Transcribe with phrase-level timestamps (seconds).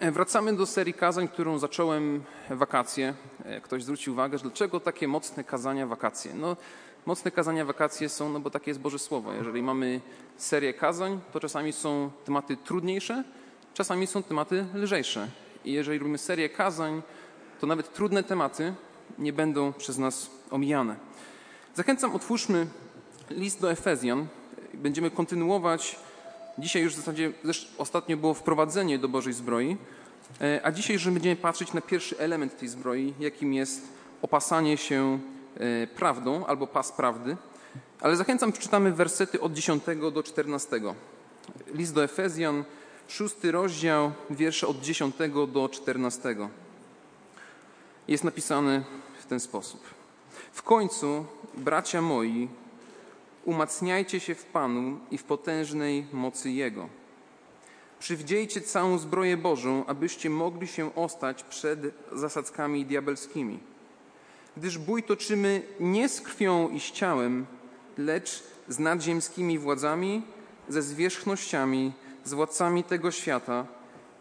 [0.00, 3.14] Wracamy do serii kazań, którą zacząłem wakacje.
[3.62, 6.34] Ktoś zwrócił uwagę, że dlaczego takie mocne kazania wakacje?
[6.34, 6.56] No,
[7.06, 9.32] mocne kazania wakacje są, no bo takie jest Boże Słowo.
[9.32, 10.00] Jeżeli mamy
[10.36, 13.24] serię kazań, to czasami są tematy trudniejsze,
[13.74, 15.28] czasami są tematy lżejsze.
[15.64, 17.02] I jeżeli robimy serię kazań,
[17.60, 18.74] to nawet trudne tematy
[19.18, 20.96] nie będą przez nas omijane.
[21.74, 22.66] Zachęcam, otwórzmy
[23.30, 24.26] list do Efezjan.
[24.74, 25.98] Będziemy kontynuować.
[26.58, 27.32] Dzisiaj już w zasadzie,
[27.78, 29.76] ostatnio było wprowadzenie do Bożej zbroi,
[30.40, 33.82] e, a dzisiaj już będziemy patrzeć na pierwszy element tej zbroi, jakim jest
[34.22, 35.18] opasanie się
[35.56, 37.36] e, prawdą albo pas prawdy.
[38.00, 40.80] Ale zachęcam, przeczytamy wersety od 10 do 14.
[41.74, 42.64] List do Efezjan,
[43.08, 45.14] szósty rozdział, wiersze od 10
[45.52, 46.36] do 14.
[48.08, 48.84] Jest napisane
[49.20, 49.80] w ten sposób.
[50.52, 52.48] W końcu, bracia moi,
[53.48, 56.88] umacniajcie się w Panu i w potężnej mocy Jego.
[57.98, 61.80] Przywdziejcie całą zbroję Bożą, abyście mogli się ostać przed
[62.12, 63.58] zasadzkami diabelskimi.
[64.56, 67.46] Gdyż bój toczymy nie z krwią i z ciałem,
[67.98, 70.22] lecz z nadziemskimi władzami,
[70.68, 71.92] ze zwierzchnościami,
[72.24, 73.66] z władcami tego świata,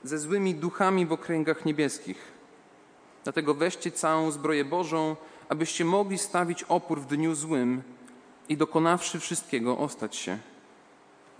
[0.03, 2.17] ze złymi duchami w okręgach niebieskich.
[3.23, 5.15] Dlatego weźcie całą zbroję Bożą,
[5.49, 7.96] abyście mogli stawić opór w dniu złym
[8.49, 10.37] i dokonawszy wszystkiego ostać się.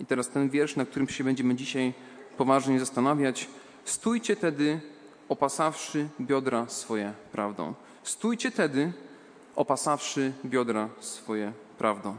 [0.00, 1.92] I teraz ten wiersz, na którym się będziemy dzisiaj
[2.36, 3.48] poważnie zastanawiać.
[3.84, 4.80] Stójcie tedy,
[5.28, 7.74] opasawszy biodra swoje prawdą.
[8.02, 8.92] Stójcie tedy,
[9.56, 12.16] opasawszy biodra swoje prawdą.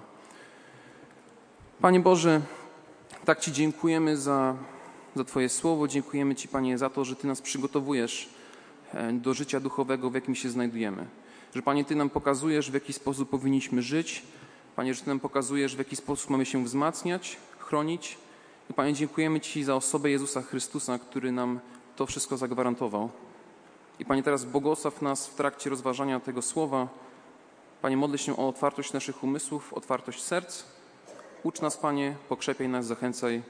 [1.81, 2.41] Panie Boże,
[3.25, 4.55] tak Ci dziękujemy za,
[5.15, 5.87] za Twoje słowo.
[5.87, 8.29] Dziękujemy Ci, Panie, za to, że Ty nas przygotowujesz
[8.93, 11.07] e, do życia duchowego, w jakim się znajdujemy.
[11.55, 14.23] Że, Panie, Ty nam pokazujesz, w jaki sposób powinniśmy żyć.
[14.79, 18.17] Panie, że Ty nam pokazujesz, w jaki sposób mamy się wzmacniać, chronić.
[18.69, 21.59] I, Panie, dziękujemy Ci za osobę Jezusa Chrystusa, który nam
[21.95, 23.09] to wszystko zagwarantował.
[23.99, 26.87] I, Panie, teraz błogosław nas w trakcie rozważania tego słowa.
[27.81, 30.63] Panie, modlę się o otwartość naszych umysłów, otwartość serc,
[31.43, 33.41] Ucz nas, Panie, pokrzepiaj nas, zachęcaj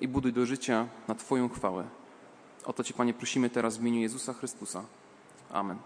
[0.00, 1.84] i buduj do życia na Twoją chwałę.
[2.64, 4.84] O to Ci, Panie, prosimy teraz w imieniu Jezusa Chrystusa.
[5.50, 5.78] Amen.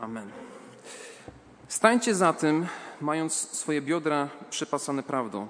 [0.00, 0.57] Amen.
[1.68, 2.66] Stańcie za tym,
[3.00, 5.46] mając swoje biodra przepasane prawdą.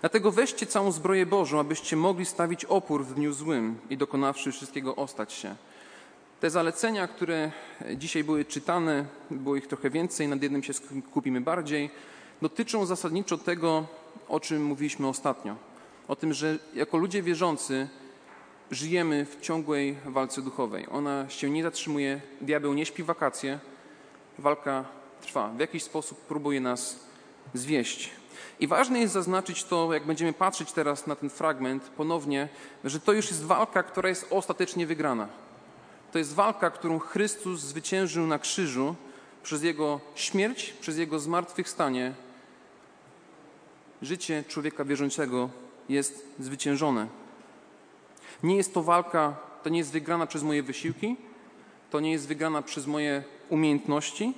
[0.00, 4.96] Dlatego weźcie całą zbroję Bożą, abyście mogli stawić opór w dniu złym i dokonawszy wszystkiego
[4.96, 5.56] ostać się.
[6.40, 7.52] Te zalecenia, które
[7.96, 10.72] dzisiaj były czytane, było ich trochę więcej, nad jednym się
[11.10, 11.90] skupimy bardziej
[12.42, 13.86] dotyczą zasadniczo tego,
[14.28, 15.56] o czym mówiliśmy ostatnio.
[16.08, 17.88] O tym, że jako ludzie wierzący
[18.70, 20.86] żyjemy w ciągłej walce duchowej.
[20.90, 23.58] Ona się nie zatrzymuje, diabeł nie śpi wakacje,
[24.38, 24.84] walka
[25.24, 25.48] trwa.
[25.48, 27.00] W jakiś sposób próbuje nas
[27.54, 28.10] zwieść.
[28.60, 32.48] I ważne jest zaznaczyć to, jak będziemy patrzeć teraz na ten fragment ponownie,
[32.84, 35.28] że to już jest walka, która jest ostatecznie wygrana.
[36.12, 38.94] To jest walka, którą Chrystus zwyciężył na krzyżu
[39.42, 42.14] przez Jego śmierć, przez Jego zmartwychwstanie
[44.02, 45.50] życie człowieka wierzącego
[45.88, 47.06] jest zwyciężone.
[48.42, 51.16] Nie jest to walka, to nie jest wygrana przez moje wysiłki,
[51.90, 54.34] to nie jest wygrana przez moje umiejętności,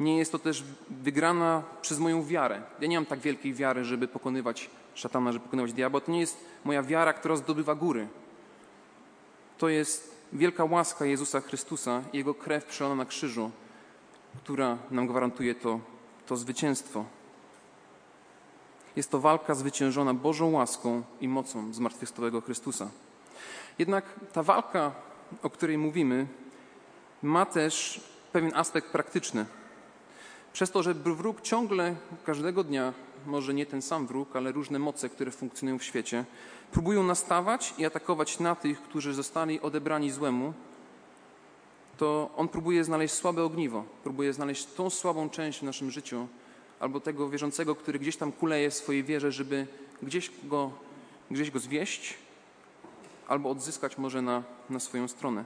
[0.00, 2.62] nie jest to też wygrana przez moją wiarę.
[2.80, 6.00] Ja nie mam tak wielkiej wiary, żeby pokonywać szatana, żeby pokonywać diabła.
[6.00, 8.08] To nie jest moja wiara, która zdobywa góry.
[9.58, 13.50] To jest wielka łaska Jezusa Chrystusa i Jego krew przelana na krzyżu,
[14.44, 15.80] która nam gwarantuje to,
[16.26, 17.04] to zwycięstwo.
[18.96, 22.90] Jest to walka zwyciężona Bożą łaską i mocą zmartwychwstałego Chrystusa.
[23.78, 24.92] Jednak ta walka,
[25.42, 26.26] o której mówimy,
[27.22, 28.00] ma też
[28.32, 29.46] pewien aspekt praktyczny.
[30.52, 32.92] Przez to, że wróg ciągle, każdego dnia,
[33.26, 36.24] może nie ten sam wróg, ale różne moce, które funkcjonują w świecie,
[36.72, 40.52] próbują nastawać i atakować na tych, którzy zostali odebrani złemu,
[41.96, 46.26] to on próbuje znaleźć słabe ogniwo, próbuje znaleźć tą słabą część w naszym życiu,
[46.80, 49.66] albo tego wierzącego, który gdzieś tam kuleje w swojej wierze, żeby
[50.02, 50.70] gdzieś go,
[51.30, 52.14] gdzieś go zwieść,
[53.28, 55.44] albo odzyskać może na, na swoją stronę.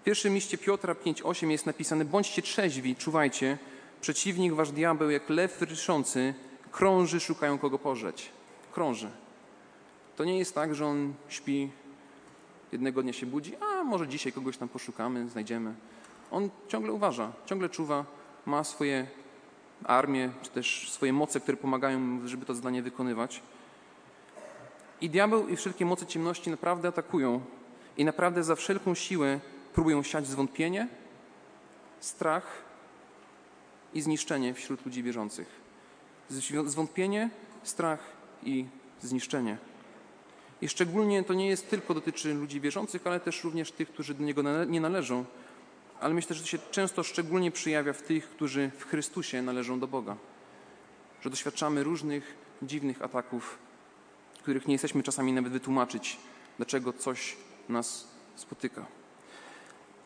[0.00, 3.58] W pierwszym liście Piotra 5,8 jest napisane: Bądźcie trzeźwi, czuwajcie.
[4.04, 6.34] Przeciwnik wasz diabeł, jak lew ryszący,
[6.72, 8.30] krąży, szukają kogo pożreć.
[8.72, 9.10] Krąży.
[10.16, 11.70] To nie jest tak, że on śpi,
[12.72, 15.74] jednego dnia się budzi, a może dzisiaj kogoś tam poszukamy, znajdziemy.
[16.30, 18.04] On ciągle uważa, ciągle czuwa,
[18.46, 19.06] ma swoje
[19.84, 23.42] armię, czy też swoje moce, które pomagają żeby to zadanie wykonywać.
[25.00, 27.40] I diabeł i wszelkie moce ciemności naprawdę atakują
[27.96, 29.40] i naprawdę za wszelką siłę
[29.74, 30.88] próbują siać zwątpienie,
[32.00, 32.64] strach
[33.94, 35.48] i zniszczenie wśród ludzi wierzących.
[36.66, 37.30] Zwątpienie,
[37.62, 38.00] strach
[38.42, 38.64] i
[39.02, 39.58] zniszczenie.
[40.60, 44.24] I szczególnie to nie jest tylko dotyczy ludzi wierzących, ale też również tych, którzy do
[44.24, 45.24] Niego nie należą.
[46.00, 49.86] Ale myślę, że to się często szczególnie przyjawia w tych, którzy w Chrystusie należą do
[49.86, 50.16] Boga.
[51.22, 53.58] Że doświadczamy różnych dziwnych ataków,
[54.42, 56.18] których nie jesteśmy czasami nawet wytłumaczyć,
[56.56, 57.36] dlaczego coś
[57.68, 58.86] nas spotyka.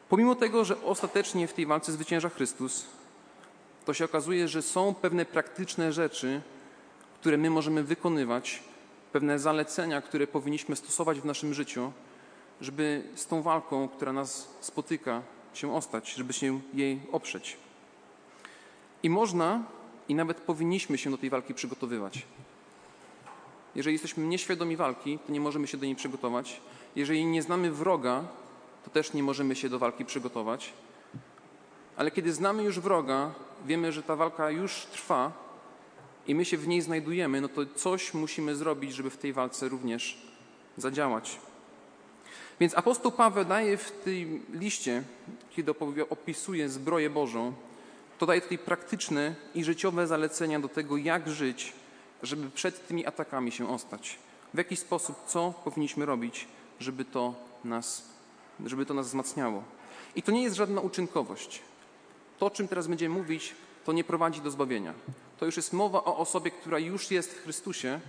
[0.09, 2.87] Pomimo tego, że ostatecznie w tej walce zwycięża Chrystus,
[3.89, 6.41] to się okazuje, że są pewne praktyczne rzeczy,
[7.21, 8.63] które my możemy wykonywać,
[9.13, 11.93] pewne zalecenia, które powinniśmy stosować w naszym życiu,
[12.61, 15.23] żeby z tą walką, która nas spotyka,
[15.55, 17.57] się ostać, żeby się jej oprzeć.
[19.03, 19.65] I można,
[20.09, 22.27] i nawet powinniśmy się do tej walki przygotowywać.
[23.75, 26.61] Jeżeli jesteśmy nieświadomi walki, to nie możemy się do niej przygotować.
[26.97, 28.25] Jeżeli nie znamy wroga,
[28.85, 30.73] to też nie możemy się do walki przygotować.
[31.99, 33.35] Ale kiedy znamy już wroga,
[33.67, 35.33] wiemy, że ta walka już trwa
[36.27, 39.69] i my się w niej znajdujemy, no to coś musimy zrobić, żeby w tej walce
[39.69, 40.23] również
[40.77, 41.39] zadziałać.
[42.61, 45.03] Więc apostoł Paweł daje w tej liście,
[45.51, 45.75] kiedy
[46.11, 47.53] opisuje zbroję Bożą,
[48.19, 51.73] to daje tutaj praktyczne i życiowe zalecenia do tego, jak żyć,
[52.23, 54.19] żeby przed tymi atakami się ostać.
[54.55, 56.49] W jaki sposób, co powinniśmy robić,
[56.81, 57.35] żeby to
[57.65, 58.03] nas,
[58.67, 59.63] żeby to nas wzmacniało.
[60.17, 61.63] I to nie jest żadna uczynkowość.
[62.39, 63.55] To, o czym teraz będziemy mówić,
[63.85, 64.95] to nie prowadzi do zbawienia.
[65.39, 68.01] To już jest mowa o osobie, która już jest w Chrystusie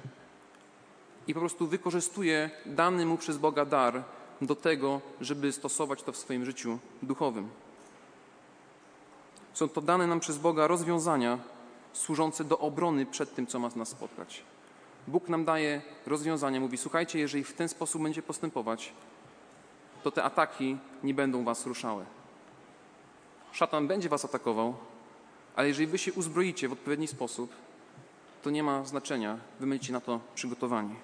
[1.28, 4.04] i po prostu wykorzystuje dany mu przez Boga dar
[4.42, 7.50] do tego, żeby stosować to w swoim życiu duchowym.
[9.54, 11.40] Są to dane nam przez Boga rozwiązania
[11.94, 14.44] służące do obrony przed tym, co ma nas spotkać.
[15.08, 18.94] Bóg nam daje rozwiązania, mówi: Słuchajcie, jeżeli w ten sposób będzie postępować,
[20.04, 22.06] to te ataki nie będą was ruszały.
[23.52, 24.74] Szatan będzie was atakował,
[25.56, 27.52] ale jeżeli wy się uzbroicie w odpowiedni sposób,
[28.44, 30.96] to nie ma znaczenia, wy będziecie na to przygotowani.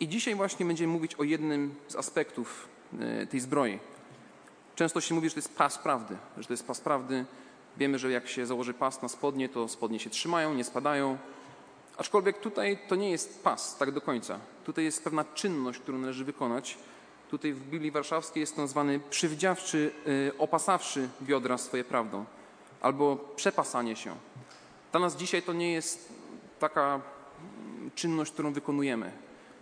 [0.00, 2.68] I dzisiaj właśnie będziemy mówić o jednym z aspektów
[3.00, 3.78] e, tej zbroi.
[4.74, 7.24] Często się mówi, że to jest pas prawdy, że to jest pas prawdy.
[7.76, 11.18] Wiemy, że jak się założy pas na spodnie, to spodnie się trzymają, nie spadają.
[11.96, 14.38] Aczkolwiek tutaj to nie jest pas tak do końca.
[14.64, 16.78] Tutaj jest pewna czynność, którą należy wykonać.
[17.30, 19.92] Tutaj w Biblii Warszawskiej jest nazwany przywdziawczy,
[20.28, 22.24] e, opasawszy biodra swoje prawdą,
[22.80, 24.16] albo przepasanie się.
[24.92, 26.08] Dla nas dzisiaj to nie jest
[26.58, 27.00] taka
[27.94, 29.12] czynność, którą wykonujemy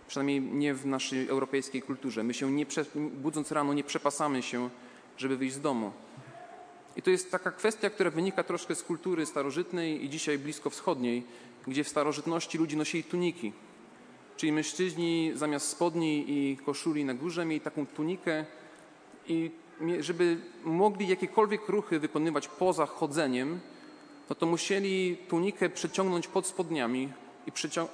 [0.07, 2.23] przynajmniej nie w naszej europejskiej kulturze.
[2.23, 2.65] My się nie,
[2.95, 4.69] budząc rano nie przepasamy się,
[5.17, 5.91] żeby wyjść z domu.
[6.95, 11.23] I to jest taka kwestia, która wynika troszkę z kultury starożytnej i dzisiaj blisko wschodniej,
[11.67, 13.53] gdzie w starożytności ludzie nosili tuniki.
[14.37, 18.45] Czyli mężczyźni zamiast spodni i koszuli na górze mieli taką tunikę
[19.27, 19.51] i
[19.99, 23.59] żeby mogli jakiekolwiek ruchy wykonywać poza chodzeniem,
[24.29, 27.09] no to musieli tunikę przeciągnąć pod spodniami,
[27.47, 27.51] i,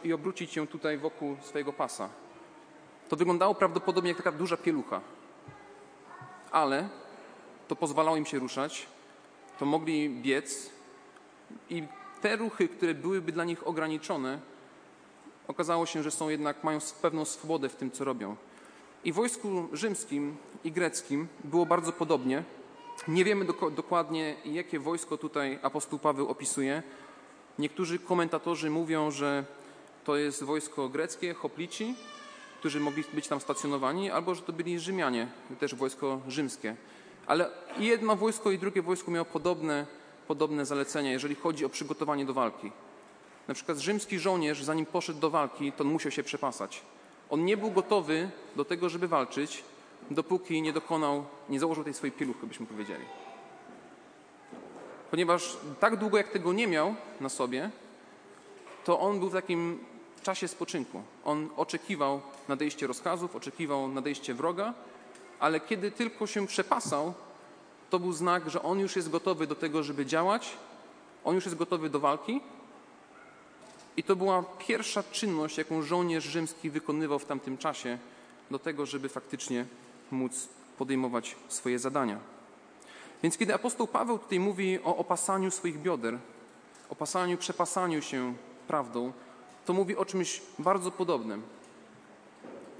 [0.08, 2.10] i obrócić ją tutaj wokół swojego pasa.
[3.10, 5.02] To wyglądało prawdopodobnie jak taka duża pielucha.
[6.52, 6.90] Ale
[7.68, 8.88] to pozwalało im się ruszać,
[9.60, 10.70] to mogli biec
[11.70, 11.84] i
[12.22, 14.40] te ruchy, które byłyby dla nich ograniczone,
[15.52, 18.36] okazało się, że są jednak, mają pewną swobodę w tym, co robią.
[19.04, 22.44] I w wojsku rzymskim i greckim było bardzo podobnie.
[23.08, 23.46] Nie wiemy
[23.76, 26.84] dokładnie, jakie wojsko tutaj apostoł Paweł opisuje,
[27.60, 29.46] Niektórzy komentatorzy mówią, że
[30.04, 31.96] to jest wojsko greckie, hoplici,
[32.60, 35.28] którzy mogli być tam stacjonowani, albo że to byli Rzymianie,
[35.60, 36.76] też wojsko rzymskie.
[37.28, 39.86] Ale jedno wojsko, i drugie wojsko miało podobne,
[40.28, 42.72] podobne zalecenia, jeżeli chodzi o przygotowanie do walki.
[43.52, 46.82] Na przykład rzymski żołnierz, zanim poszedł do walki, to on musiał się przepasać.
[47.30, 49.64] On nie był gotowy do tego, żeby walczyć,
[50.12, 53.06] dopóki nie dokonał, nie założył tej swojej pieluchy, byśmy powiedzieli
[55.12, 57.70] ponieważ tak długo jak tego nie miał na sobie,
[58.86, 59.80] to on był w takim
[60.24, 61.04] czasie spoczynku.
[61.26, 64.74] On oczekiwał nadejście rozkazów, oczekiwał nadejście wroga,
[65.40, 67.14] ale kiedy tylko się przepasał,
[67.90, 70.50] to był znak, że on już jest gotowy do tego, żeby działać,
[71.24, 72.42] on już jest gotowy do walki.
[73.98, 77.98] I to była pierwsza czynność, jaką żołnierz rzymski wykonywał w tamtym czasie,
[78.52, 79.66] do tego, żeby faktycznie
[80.12, 82.20] móc podejmować swoje zadania.
[83.24, 86.18] Więc kiedy apostoł Paweł tutaj mówi o opasaniu swoich bioder,
[86.90, 88.34] opasaniu, przepasaniu się
[88.68, 89.12] prawdą,
[89.66, 91.42] to mówi o czymś bardzo podobnym.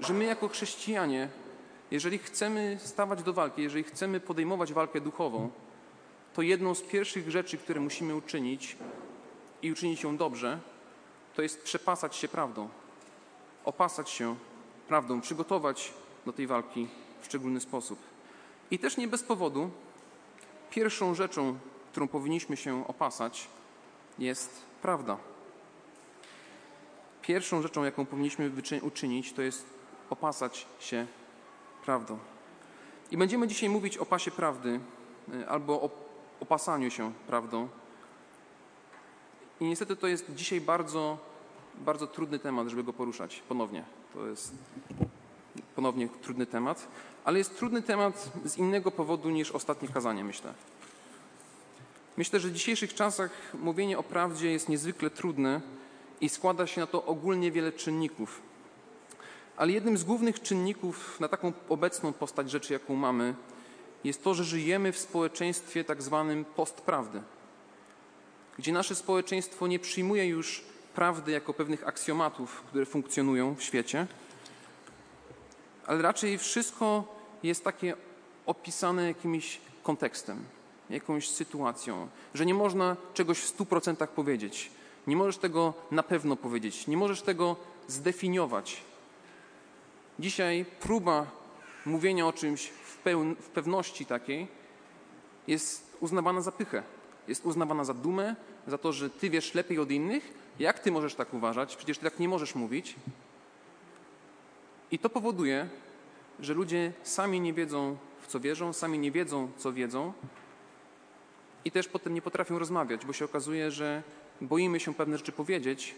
[0.00, 1.28] Że my jako chrześcijanie,
[1.90, 5.50] jeżeli chcemy stawać do walki, jeżeli chcemy podejmować walkę duchową,
[6.34, 8.76] to jedną z pierwszych rzeczy, które musimy uczynić
[9.62, 10.58] i uczynić ją dobrze,
[11.34, 12.68] to jest przepasać się prawdą.
[13.64, 14.36] Opasać się
[14.88, 15.92] prawdą, przygotować
[16.26, 16.88] do tej walki
[17.20, 17.98] w szczególny sposób.
[18.70, 19.70] I też nie bez powodu
[20.72, 21.58] Pierwszą rzeczą,
[21.90, 23.48] którą powinniśmy się opasać,
[24.18, 25.16] jest prawda.
[27.22, 29.66] Pierwszą rzeczą, jaką powinniśmy uczynić, to jest
[30.10, 31.06] opasać się
[31.84, 32.18] prawdą.
[33.10, 34.80] I będziemy dzisiaj mówić o pasie prawdy
[35.34, 35.90] y, albo o
[36.40, 37.68] opasaniu się prawdą.
[39.62, 41.18] I niestety to jest dzisiaj bardzo,
[41.74, 43.84] bardzo trudny temat, żeby go poruszać ponownie.
[44.14, 44.52] To jest
[45.76, 46.88] ponownie trudny temat,
[47.24, 50.54] ale jest trudny temat z innego powodu niż ostatnie kazanie, myślę.
[52.16, 55.60] Myślę, że w dzisiejszych czasach mówienie o prawdzie jest niezwykle trudne
[56.20, 58.42] i składa się na to ogólnie wiele czynników.
[59.56, 63.34] Ale jednym z głównych czynników na taką obecną postać rzeczy, jaką mamy,
[64.04, 67.22] jest to, że żyjemy w społeczeństwie tak zwanym postprawdy,
[68.58, 74.06] gdzie nasze społeczeństwo nie przyjmuje już prawdy jako pewnych aksjomatów, które funkcjonują w świecie,
[75.86, 77.04] ale raczej wszystko
[77.42, 77.96] jest takie
[78.46, 80.44] opisane jakimś kontekstem,
[80.90, 84.70] jakąś sytuacją, że nie można czegoś w stu procentach powiedzieć.
[85.06, 87.56] Nie możesz tego na pewno powiedzieć, nie możesz tego
[87.88, 88.82] zdefiniować.
[90.18, 91.26] Dzisiaj próba
[91.86, 92.98] mówienia o czymś w,
[93.40, 94.48] w pewności takiej
[95.46, 96.82] jest uznawana za pychę,
[97.32, 98.36] jest uznawana za dumę,
[98.66, 100.34] za to, że ty wiesz lepiej od innych.
[100.58, 101.76] Jak ty możesz tak uważać?
[101.76, 102.96] Przecież ty tak nie możesz mówić.
[104.90, 105.68] I to powoduje,
[106.40, 110.12] że ludzie sami nie wiedzą, w co wierzą, sami nie wiedzą, co wiedzą,
[111.64, 114.02] i też potem nie potrafią rozmawiać, bo się okazuje, że
[114.40, 115.94] boimy się pewne rzeczy powiedzieć,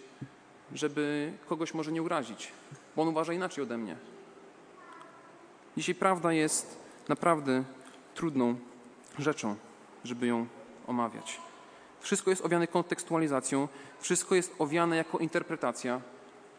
[0.73, 2.53] żeby kogoś może nie urazić,
[2.97, 3.97] bo on uważa inaczej ode mnie.
[5.77, 7.65] Dzisiaj prawda jest naprawdę
[8.15, 8.57] trudną
[9.19, 9.57] rzeczą,
[10.05, 10.47] żeby ją
[10.87, 11.41] omawiać.
[12.01, 13.69] Wszystko jest owiane kontekstualizacją,
[14.01, 16.01] wszystko jest owiane jako interpretacja,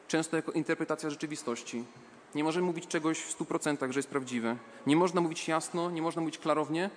[0.08, 1.86] często jako interpretacja rzeczywistości.
[2.36, 4.55] Nie możemy mówić czegoś w stu procentach, że jest prawdziwe.
[4.88, 6.89] Nie można mówić jasno, nie można mówić klarownie,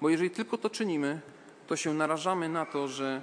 [0.00, 1.20] bo jeżeli tylko to czynimy,
[1.66, 3.22] to się narażamy na to, że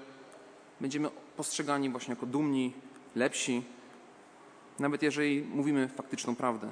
[0.82, 2.74] będziemy postrzegani właśnie jako dumni,
[3.16, 3.64] lepsi,
[4.80, 6.70] nawet jeżeli mówimy faktyczną prawdę.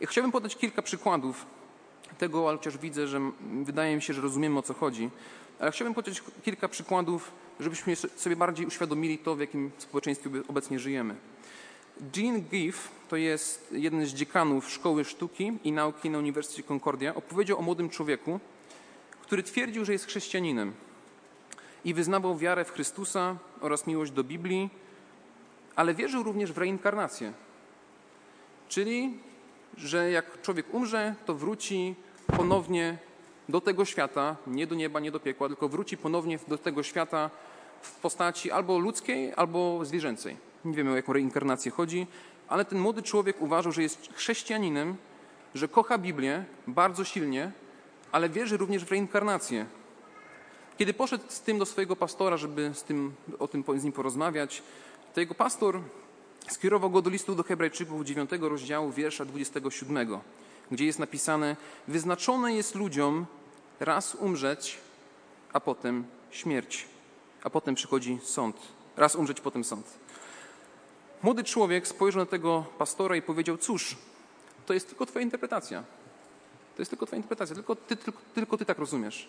[0.00, 1.46] I chciałbym podać kilka przykładów
[2.18, 3.20] tego, ale chociaż widzę, że
[3.62, 5.10] wydaje mi się, że rozumiemy o co chodzi,
[5.58, 11.14] ale chciałbym podać kilka przykładów, żebyśmy sobie bardziej uświadomili to, w jakim społeczeństwie obecnie żyjemy.
[12.16, 17.58] Jean Giff, to jest jeden z dziekanów Szkoły Sztuki i Nauki na Uniwersytecie Concordia, opowiedział
[17.58, 18.40] o młodym człowieku,
[19.22, 20.72] który twierdził, że jest chrześcijaninem
[21.84, 24.70] i wyznawał wiarę w Chrystusa oraz miłość do Biblii,
[25.76, 27.32] ale wierzył również w reinkarnację.
[28.68, 29.18] Czyli,
[29.76, 31.94] że jak człowiek umrze, to wróci
[32.26, 32.98] ponownie
[33.48, 37.30] do tego świata, nie do nieba, nie do piekła, tylko wróci ponownie do tego świata
[37.80, 40.36] w postaci albo ludzkiej, albo zwierzęcej.
[40.64, 42.06] Nie wiemy, o jaką reinkarnację chodzi,
[42.48, 44.96] ale ten młody człowiek uważał, że jest chrześcijaninem,
[45.54, 47.52] że kocha Biblię bardzo silnie,
[48.12, 49.66] ale wierzy również w reinkarnację.
[50.78, 54.62] Kiedy poszedł z tym do swojego pastora, żeby z tym, o tym z nim porozmawiać,
[55.14, 55.80] to jego pastor
[56.50, 60.20] skierował go do listu do Hebrajczyków 9 rozdziału, wiersza 27,
[60.70, 61.56] gdzie jest napisane:
[61.88, 63.26] Wyznaczone jest ludziom
[63.80, 64.78] raz umrzeć,
[65.52, 66.86] a potem śmierć,
[67.42, 68.56] a potem przychodzi sąd.
[68.96, 69.98] Raz umrzeć, potem sąd.
[71.22, 73.96] Młody człowiek spojrzał na tego pastora i powiedział: Cóż,
[74.66, 75.84] to jest tylko Twoja interpretacja.
[76.76, 79.28] To jest tylko Twoja interpretacja, tylko ty, tylko, tylko ty tak rozumiesz.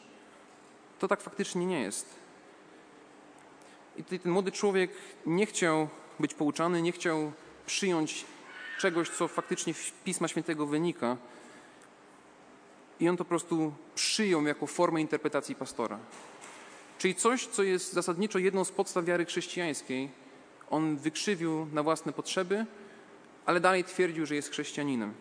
[1.00, 2.06] To tak faktycznie nie jest.
[3.98, 4.92] I ten młody człowiek
[5.26, 5.88] nie chciał
[6.20, 7.32] być pouczany, nie chciał
[7.66, 8.26] przyjąć
[8.80, 11.18] czegoś, co faktycznie w Pisma Świętego wynika.
[13.00, 16.00] I on to po prostu przyjął jako formę interpretacji pastora.
[16.98, 20.10] Czyli coś, co jest zasadniczo jedną z podstaw wiary chrześcijańskiej,
[20.70, 22.66] on wykrzywił na własne potrzeby,
[23.46, 25.14] ale dalej twierdził, że jest chrześcijaninem.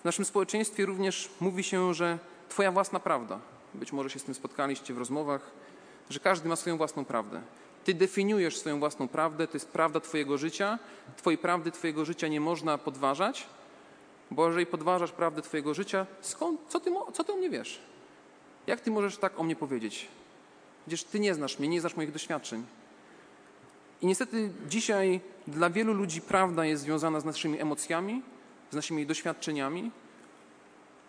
[0.00, 3.40] W naszym społeczeństwie również mówi się, że Twoja własna prawda,
[3.74, 5.50] być może się z tym spotkaliście w rozmowach,
[6.10, 7.42] że każdy ma swoją własną prawdę.
[7.84, 10.78] Ty definiujesz swoją własną prawdę, to jest prawda Twojego życia.
[11.16, 13.46] Twojej prawdy Twojego życia nie można podważać,
[14.30, 17.80] bo jeżeli podważasz prawdę Twojego życia, skąd, co, ty, co ty o mnie wiesz?
[18.66, 20.08] Jak Ty możesz tak o mnie powiedzieć?
[20.86, 22.64] Przecież Ty nie znasz mnie, nie znasz moich doświadczeń.
[24.02, 28.22] I niestety dzisiaj dla wielu ludzi prawda jest związana z naszymi emocjami,
[28.70, 29.90] z naszymi doświadczeniami,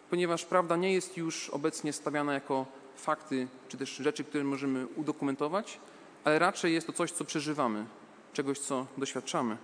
[0.10, 5.80] ponieważ prawda nie jest już obecnie stawiana jako fakty, czy też rzeczy, które możemy udokumentować,
[6.24, 7.86] ale raczej jest to coś, co przeżywamy,
[8.34, 9.58] czegoś, co doświadczamy.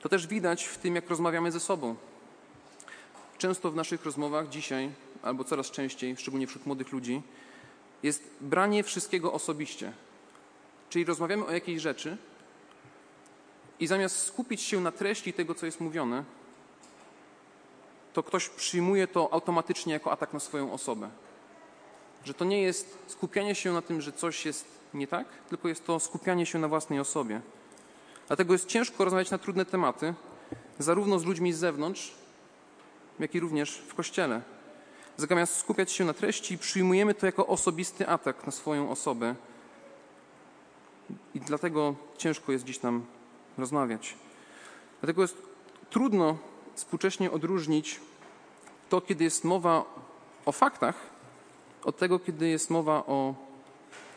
[0.00, 1.96] To też widać w tym, jak rozmawiamy ze sobą.
[3.38, 4.90] Często w naszych rozmowach dzisiaj,
[5.22, 7.22] albo coraz częściej, szczególnie wśród młodych ludzi,
[8.02, 9.92] jest branie wszystkiego osobiście.
[10.90, 12.16] Czyli rozmawiamy o jakiejś rzeczy
[13.80, 16.24] i zamiast skupić się na treści tego, co jest mówione,
[18.12, 21.10] to ktoś przyjmuje to automatycznie jako atak na swoją osobę.
[22.24, 24.64] Że to nie jest skupianie się na tym, że coś jest
[24.94, 27.40] nie tak, tylko jest to skupianie się na własnej osobie.
[28.26, 30.14] Dlatego jest ciężko rozmawiać na trudne tematy,
[30.78, 32.17] zarówno z ludźmi z zewnątrz,
[33.20, 34.42] jak i również w kościele.
[35.16, 39.34] Zamiast skupiać się na treści, przyjmujemy to jako osobisty atak na swoją osobę.
[41.34, 43.06] I dlatego ciężko jest dziś nam
[43.58, 44.14] rozmawiać.
[45.00, 45.36] Dlatego jest
[45.90, 46.38] trudno
[46.74, 48.00] współcześnie odróżnić
[48.88, 49.84] to, kiedy jest mowa
[50.46, 50.94] o faktach,
[51.84, 53.34] od tego, kiedy jest mowa o,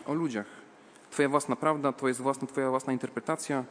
[0.05, 0.47] o ludziach.
[1.11, 3.63] Twoja własna prawda, to jest własna, Twoja własna interpretacja.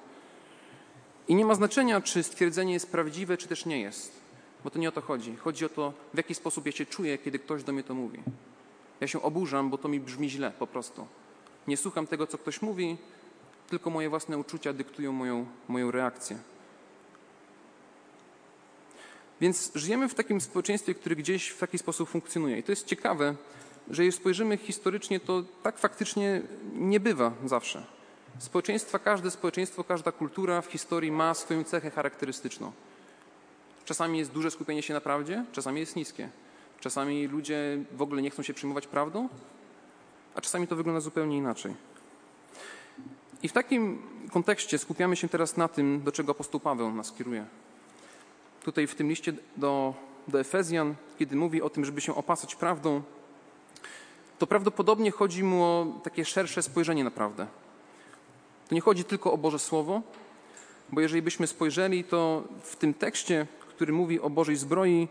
[1.29, 4.20] I nie ma znaczenia, czy stwierdzenie jest prawdziwe, czy też nie jest.
[4.65, 5.37] Bo to nie o to chodzi.
[5.37, 8.23] Chodzi o to, w jaki sposób ja się czuję, kiedy ktoś do mnie to mówi.
[9.01, 11.07] Ja się oburzam, bo to mi brzmi źle po prostu.
[11.69, 12.97] Nie słucham tego, co ktoś mówi,
[13.69, 16.39] tylko moje własne uczucia dyktują moją, moją reakcję.
[19.41, 22.59] Więc żyjemy w takim społeczeństwie, które gdzieś w taki sposób funkcjonuje.
[22.59, 23.35] I to jest ciekawe,
[23.91, 26.43] że jeśli spojrzymy historycznie, to tak faktycznie
[26.75, 27.87] nie bywa zawsze.
[28.39, 32.73] Społeczeństwa, każde społeczeństwo, każda kultura w historii ma swoją cechę charakterystyczną.
[33.91, 36.29] Czasami jest duże skupienie się na prawdzie, czasami jest niskie.
[36.81, 39.29] Czasami ludzie w ogóle nie chcą się przyjmować prawdą,
[40.35, 41.75] a czasami to wygląda zupełnie inaczej.
[43.43, 47.45] I w takim kontekście skupiamy się teraz na tym, do czego apostoł Paweł nas kieruje.
[48.65, 49.95] Tutaj w tym liście do,
[50.29, 53.03] do Efezjan, kiedy mówi o tym, żeby się opasać prawdą,
[54.39, 57.47] to prawdopodobnie chodzi mu o takie szersze spojrzenie na prawdę.
[58.69, 60.03] To nie chodzi tylko o Boże Słowo,
[60.93, 63.47] bo jeżeli byśmy spojrzeli, to w tym tekście,
[63.81, 65.09] który mówi o Bożej zbroi,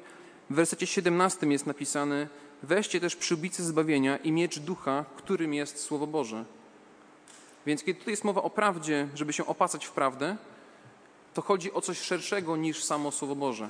[0.50, 2.28] w wersecie 17 jest napisane:
[2.64, 6.46] Weźcie też przyłbice zbawienia i miecz ducha, którym jest Słowo Boże.
[7.66, 10.38] Więc kiedy tutaj jest mowa o prawdzie, żeby się opasać w prawdę,
[11.34, 13.70] to chodzi o coś szerszego niż samo Słowo Boże.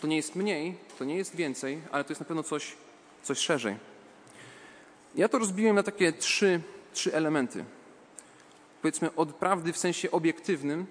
[0.00, 2.76] To nie jest mniej, to nie jest więcej, ale to jest na pewno coś,
[3.22, 3.76] coś szerzej.
[5.14, 6.60] Ja to rozbiłem na takie trzy,
[6.92, 7.64] trzy elementy.
[8.82, 10.86] Powiedzmy od prawdy w sensie obiektywnym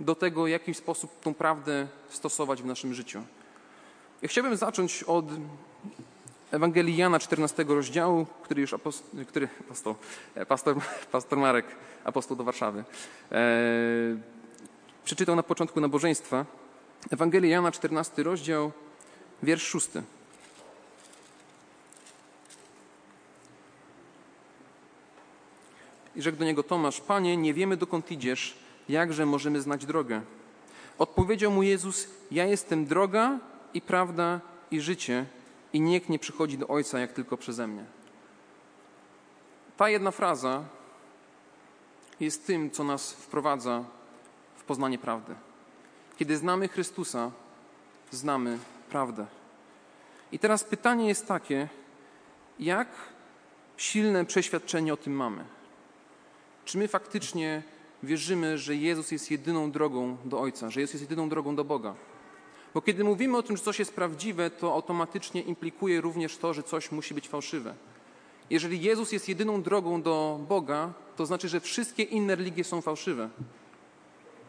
[0.00, 3.22] do tego, w jaki sposób tą prawdę stosować w naszym życiu.
[4.22, 5.26] Ja chciałbym zacząć od
[6.50, 9.94] Ewangelii Jana 14 rozdziału, który już apostoł, który, apostoł,
[10.34, 10.76] e, pastor,
[11.12, 11.66] pastor Marek,
[12.04, 12.84] apostoł do Warszawy,
[13.32, 13.34] e,
[15.04, 16.46] przeczytał na początku nabożeństwa.
[17.10, 18.72] Ewangelii Jana 14 rozdział,
[19.42, 19.88] wiersz 6.
[26.16, 28.56] I rzekł do niego Tomasz, Panie, nie wiemy dokąd idziesz,
[28.88, 30.20] jakże możemy znać drogę?
[30.98, 33.38] Odpowiedział mu Jezus, ja jestem droga
[33.74, 35.26] i prawda i życie
[35.72, 37.84] i nikt nie przychodzi do Ojca jak tylko przeze mnie.
[39.76, 40.64] Ta jedna fraza
[42.20, 43.84] jest tym, co nas wprowadza
[44.56, 45.34] w poznanie prawdy.
[46.16, 47.30] Kiedy znamy Chrystusa,
[48.10, 48.58] znamy
[48.90, 49.26] prawdę.
[50.32, 51.68] I teraz pytanie jest takie,
[52.58, 52.88] jak
[53.76, 55.44] silne przeświadczenie o tym mamy?
[56.64, 57.62] Czy my faktycznie
[58.04, 61.94] wierzymy, że Jezus jest jedyną drogą do Ojca, że Jezus jest jedyną drogą do Boga?
[62.74, 66.62] Bo kiedy mówimy o tym, że coś jest prawdziwe, to automatycznie implikuje również to, że
[66.62, 67.74] coś musi być fałszywe.
[68.50, 73.28] Jeżeli Jezus jest jedyną drogą do Boga, to znaczy, że wszystkie inne religie są fałszywe.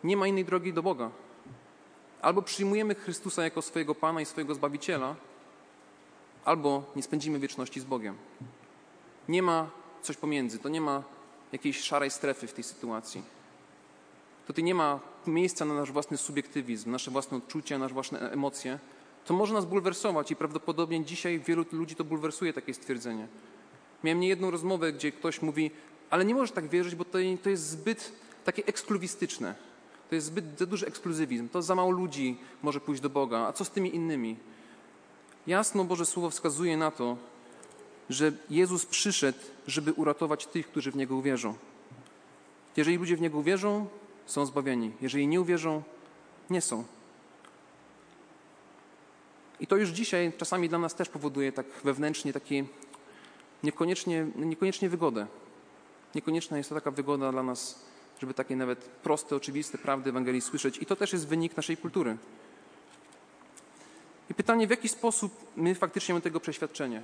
[0.04, 1.10] Nie ma innej drogi do Boga.
[2.22, 5.16] Albo przyjmujemy Chrystusa jako swojego Pana i swojego Zbawiciela,
[6.46, 8.16] albo nie spędzimy wieczności z Bogiem.
[9.30, 9.70] Nie ma
[10.02, 10.60] coś pomiędzy.
[10.60, 11.04] To nie ma
[11.52, 13.24] jakiejś szarej strefy w tej sytuacji.
[14.48, 18.80] Tutaj nie ma miejsca na nasz własny subiektywizm, nasze własne odczucia, nasze własne emocje.
[19.26, 23.28] To może nas bulwersować i prawdopodobnie dzisiaj wielu ludzi to bulwersuje takie stwierdzenie.
[24.04, 25.72] Miałem niejedną rozmowę, gdzie ktoś mówi,
[26.10, 28.12] ale nie możesz tak wierzyć, bo to, to jest zbyt
[28.44, 29.56] takie ekskluzywistyczne.
[30.10, 31.50] To jest zbyt za duży ekskluzywizm.
[31.50, 33.40] To za mało ludzi może pójść do Boga.
[33.40, 34.36] A co z tymi innymi?
[35.48, 37.18] Jasno Boże Słowo wskazuje na to,
[38.10, 41.54] że Jezus przyszedł, żeby uratować tych, którzy w Niego uwierzą.
[42.78, 43.88] Jeżeli ludzie w Niego uwierzą,
[44.26, 44.92] są zbawieni.
[45.02, 45.84] Jeżeli nie uwierzą,
[46.50, 46.84] nie są.
[49.60, 52.66] I to już dzisiaj czasami dla nas też powoduje tak wewnętrznie takie
[53.64, 55.28] niekoniecznie, niekoniecznie wygodę.
[56.16, 57.86] Niekonieczna jest to taka wygoda dla nas,
[58.22, 60.78] żeby takie nawet proste, oczywiste prawdy Ewangelii słyszeć.
[60.78, 62.18] I to też jest wynik naszej kultury.
[64.30, 67.02] I pytanie, w jaki sposób my faktycznie mamy tego przeświadczenie?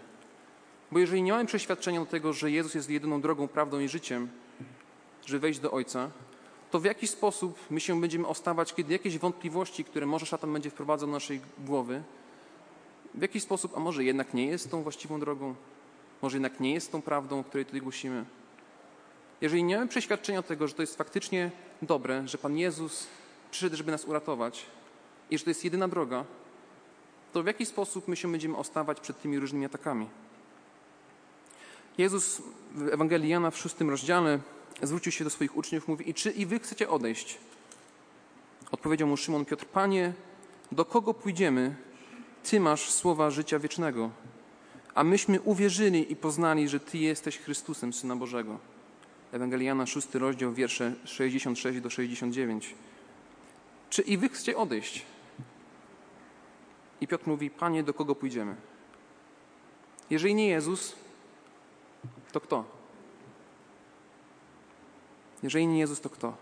[0.92, 4.30] Bo jeżeli nie mamy przeświadczenia do tego, że Jezus jest jedyną drogą, prawdą i życiem,
[5.26, 6.12] żeby wejść do Ojca,
[6.72, 10.70] to w jaki sposób my się będziemy ostawać, kiedy jakieś wątpliwości, które może szatan będzie
[10.70, 12.04] wprowadzał do naszej głowy,
[13.14, 15.56] w jaki sposób, a może jednak nie jest tą właściwą drogą,
[16.22, 18.26] może jednak nie jest tą prawdą, o której tutaj głosimy.
[19.42, 23.08] Jeżeli nie mamy przeświadczenia tego, że to jest faktycznie dobre, że Pan Jezus
[23.52, 24.66] przyszedł, żeby nas uratować
[25.30, 26.26] i że to jest jedyna droga,
[27.34, 30.08] to w jaki sposób my się będziemy ostawać przed tymi różnymi atakami?
[31.98, 32.42] Jezus
[32.76, 34.40] w Ewangelii Jana w szóstym rozdziale
[34.82, 37.38] zwrócił się do swoich uczniów, mówi, i czy i wy chcecie odejść?
[38.72, 40.14] Odpowiedział mu Szymon Piotr: Panie,
[40.72, 41.76] do kogo pójdziemy?
[42.44, 44.10] Ty masz słowa życia wiecznego.
[44.96, 48.60] A myśmy uwierzyli i poznali, że Ty jesteś Chrystusem, Syna Bożego.
[49.32, 52.76] Ewangelia Jana, 6 rozdział, wiersze 66 do 69.
[53.90, 55.06] Czy i wy chcecie odejść?
[57.02, 58.56] I Piotr mówi, Panie, do kogo pójdziemy?
[60.10, 60.96] Jeżeli nie Jezus,
[62.32, 62.81] to kto?
[65.44, 66.38] Jeżeli nie Jezus, to kto?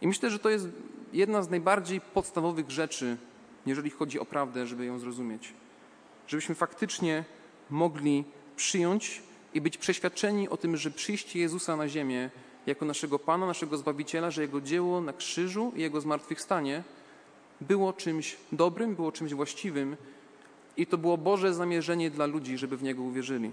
[0.00, 0.68] I myślę, że to jest
[1.12, 3.16] jedna z najbardziej podstawowych rzeczy,
[3.66, 5.52] jeżeli chodzi o prawdę, żeby ją zrozumieć.
[6.26, 7.24] Żebyśmy faktycznie
[7.70, 8.24] mogli
[8.56, 9.22] przyjąć
[9.54, 12.30] i być przeświadczeni o tym, że przyjście Jezusa na ziemię
[12.66, 16.82] jako naszego Pana, naszego Zbawiciela, że Jego dzieło na krzyżu i Jego zmartwychwstanie
[17.60, 19.96] było czymś dobrym, było czymś właściwym
[20.76, 23.50] i to było Boże zamierzenie dla ludzi, żeby w Niego uwierzyli.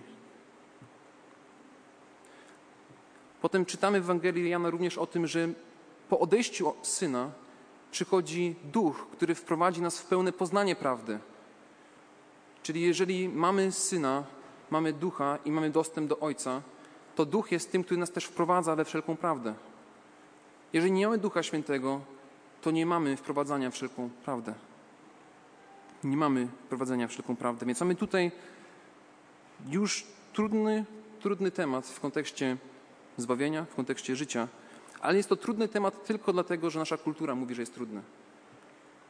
[3.42, 5.50] Potem czytamy w Ewangelii Jana również o tym, że
[6.10, 7.32] po odejściu Syna
[7.92, 11.20] przychodzi Duch, który wprowadzi nas w pełne poznanie prawdy.
[12.64, 14.24] Czyli jeżeli mamy Syna,
[14.70, 16.62] mamy Ducha i mamy dostęp do Ojca,
[17.16, 19.54] to Duch jest tym, który nas też wprowadza we wszelką prawdę.
[20.74, 22.02] Jeżeli nie mamy Ducha Świętego,
[22.62, 24.54] to nie mamy wprowadzania wszelką prawdę.
[26.04, 27.66] Nie mamy wprowadzenia wszelką prawdę.
[27.66, 28.32] Więc mamy tutaj
[29.70, 30.86] już trudny,
[31.20, 32.58] trudny temat w kontekście
[33.22, 34.48] zbawienia, w kontekście życia,
[35.02, 38.02] ale jest to trudny temat tylko dlatego, że nasza kultura mówi, że jest trudny.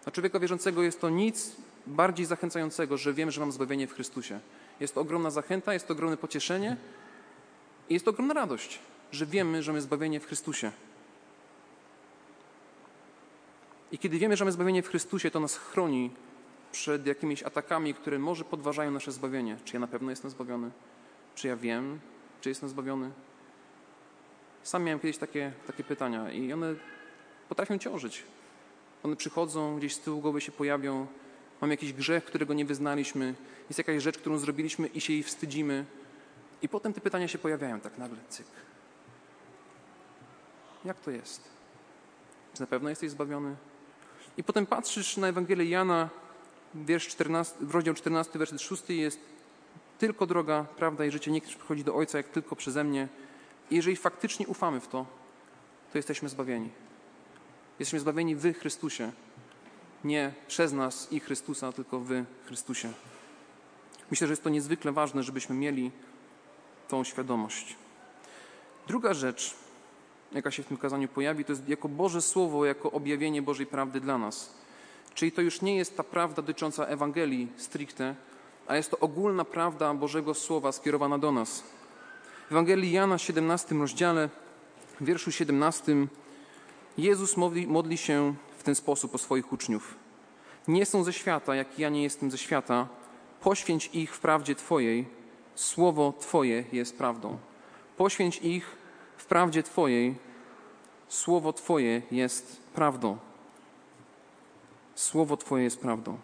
[0.03, 1.55] Dla człowieka wierzącego jest to nic
[1.87, 4.39] bardziej zachęcającego, że wiem, że mam zbawienie w Chrystusie.
[4.79, 6.77] Jest to ogromna zachęta, jest to ogromne pocieszenie
[7.89, 8.79] i jest to ogromna radość,
[9.11, 10.71] że wiemy, że mamy zbawienie w Chrystusie.
[13.91, 16.11] I kiedy wiemy, że mamy zbawienie w Chrystusie, to nas chroni
[16.71, 19.57] przed jakimiś atakami, które może podważają nasze zbawienie.
[19.65, 20.71] Czy ja na pewno jestem zbawiony?
[21.35, 21.99] Czy ja wiem,
[22.41, 23.11] czy jestem zbawiony?
[24.63, 26.75] Sam miałem kiedyś takie, takie pytania i one
[27.49, 28.23] potrafią ciążyć.
[29.03, 31.07] One przychodzą, gdzieś z tyłu głowy się pojawią.
[31.61, 33.35] Mam jakiś grzech, którego nie wyznaliśmy.
[33.69, 35.85] Jest jakaś rzecz, którą zrobiliśmy i się jej wstydzimy.
[36.61, 38.45] I potem te pytania się pojawiają tak nagle, cyk.
[40.85, 41.43] Jak to jest?
[42.53, 43.55] Czy na pewno jesteś zbawiony?
[44.37, 46.09] I potem patrzysz na Ewangelię Jana,
[46.75, 49.19] wiersz 14, rozdział 14, werset 6 jest
[49.99, 51.31] tylko droga, prawda i życie.
[51.31, 53.07] Nikt nie przychodzi do Ojca jak tylko przeze mnie.
[53.71, 55.05] I jeżeli faktycznie ufamy w to,
[55.91, 56.69] to jesteśmy zbawieni.
[57.79, 59.11] Jesteśmy zbawieni w Chrystusie.
[60.03, 62.93] Nie przez nas i Chrystusa, tylko w Chrystusie.
[64.11, 65.91] Myślę, że jest to niezwykle ważne, żebyśmy mieli
[66.87, 67.75] tą świadomość.
[68.87, 69.55] Druga rzecz,
[70.31, 74.01] jaka się w tym kazaniu pojawi, to jest jako Boże Słowo, jako objawienie Bożej prawdy
[74.01, 74.53] dla nas.
[75.13, 78.15] Czyli to już nie jest ta prawda dotycząca Ewangelii stricte,
[78.67, 81.63] a jest to ogólna prawda Bożego Słowa skierowana do nas.
[82.49, 84.29] W Ewangelii Jana, 17 rozdziale,
[84.99, 86.07] w wierszu 17,
[86.97, 89.95] Jezus modli, modli się w ten sposób o swoich uczniów.
[90.67, 92.87] Nie są ze świata, jak ja nie jestem ze świata.
[93.41, 95.07] Poświęć ich w prawdzie Twojej.
[95.55, 97.37] Słowo Twoje jest prawdą.
[97.97, 98.77] Poświęć ich
[99.17, 100.15] w prawdzie Twojej.
[101.07, 103.17] Słowo Twoje jest prawdą.
[104.95, 106.17] Słowo Twoje jest prawdą.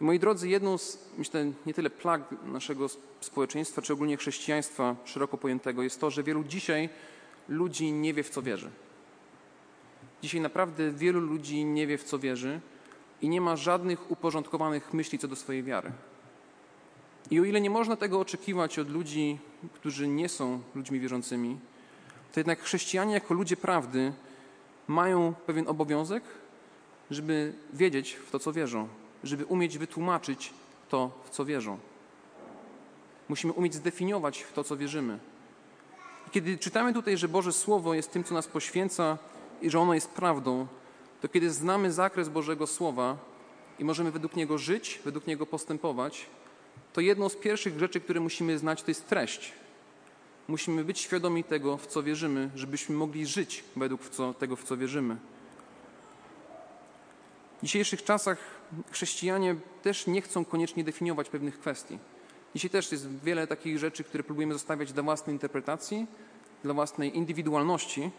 [0.00, 2.86] Moi drodzy, jedną z, myślę, nie tyle plag naszego
[3.20, 6.88] społeczeństwa, czy ogólnie chrześcijaństwa szeroko pojętego jest to, że wielu dzisiaj
[7.48, 8.70] ludzi nie wie, w co wierzy.
[10.22, 12.60] Dzisiaj naprawdę wielu ludzi nie wie, w co wierzy
[13.22, 15.92] i nie ma żadnych uporządkowanych myśli co do swojej wiary.
[17.30, 19.38] I o ile nie można tego oczekiwać od ludzi,
[19.74, 21.58] którzy nie są ludźmi wierzącymi,
[22.32, 24.12] to jednak chrześcijanie jako ludzie prawdy
[24.88, 26.24] mają pewien obowiązek,
[27.10, 28.88] żeby wiedzieć w to, co wierzą,
[29.24, 30.52] żeby umieć wytłumaczyć
[30.88, 31.78] to, w co wierzą.
[33.28, 35.18] Musimy umieć zdefiniować to, co wierzymy.
[36.28, 39.18] I kiedy czytamy tutaj, że Boże Słowo jest tym, co nas poświęca
[39.62, 40.66] i że ono jest prawdą,
[41.20, 43.16] to kiedy znamy zakres Bożego Słowa
[43.78, 46.26] i możemy według niego żyć, według niego postępować,
[46.92, 49.52] to jedną z pierwszych rzeczy, które musimy znać, to jest treść.
[50.48, 54.00] Musimy być świadomi tego, w co wierzymy, żebyśmy mogli żyć według
[54.38, 55.16] tego, w co wierzymy.
[57.58, 58.59] W dzisiejszych czasach
[58.90, 61.98] chrześcijanie też nie chcą koniecznie definiować pewnych kwestii.
[62.54, 66.06] Dzisiaj też jest wiele takich rzeczy, które próbujemy zostawiać dla własnej interpretacji,
[66.62, 68.10] dla własnej indywidualności,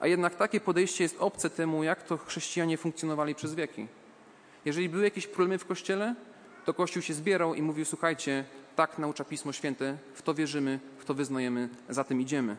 [0.00, 3.86] a jednak takie podejście jest obce temu, jak to chrześcijanie funkcjonowali przez wieki.
[4.64, 6.14] Jeżeli były jakieś problemy w kościele,
[6.64, 8.44] to Kościół się zbierał i mówił: Słuchajcie,
[8.76, 12.56] tak naucza Pismo Święte, w to wierzymy, w to wyznajemy, za tym idziemy.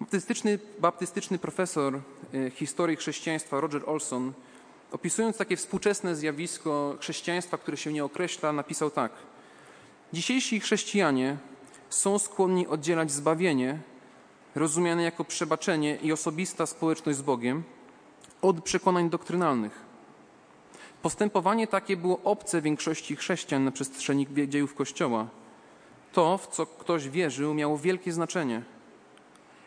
[0.00, 2.00] Baptystyczny, baptystyczny profesor
[2.34, 4.32] e, historii chrześcijaństwa Roger Olson,
[4.92, 9.12] opisując takie współczesne zjawisko chrześcijaństwa, które się nie określa, napisał tak:
[10.12, 11.36] Dzisiejsi chrześcijanie
[11.90, 13.78] są skłonni oddzielać zbawienie,
[14.54, 17.62] rozumiane jako przebaczenie i osobista społeczność z Bogiem,
[18.42, 19.86] od przekonań doktrynalnych.
[21.02, 25.28] Postępowanie takie było obce większości chrześcijan na przestrzeni dziejów Kościoła.
[26.12, 28.62] To, w co ktoś wierzył, miało wielkie znaczenie.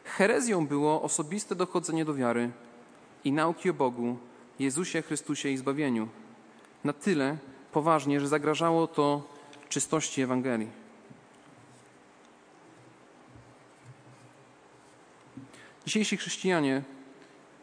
[0.03, 2.51] Herezją było osobiste dochodzenie do wiary
[3.23, 4.17] i nauki o Bogu,
[4.59, 6.07] Jezusie Chrystusie i zbawieniu.
[6.83, 7.37] Na tyle
[7.71, 9.27] poważnie, że zagrażało to
[9.69, 10.67] czystości Ewangelii.
[15.85, 16.83] Dzisiejsi chrześcijanie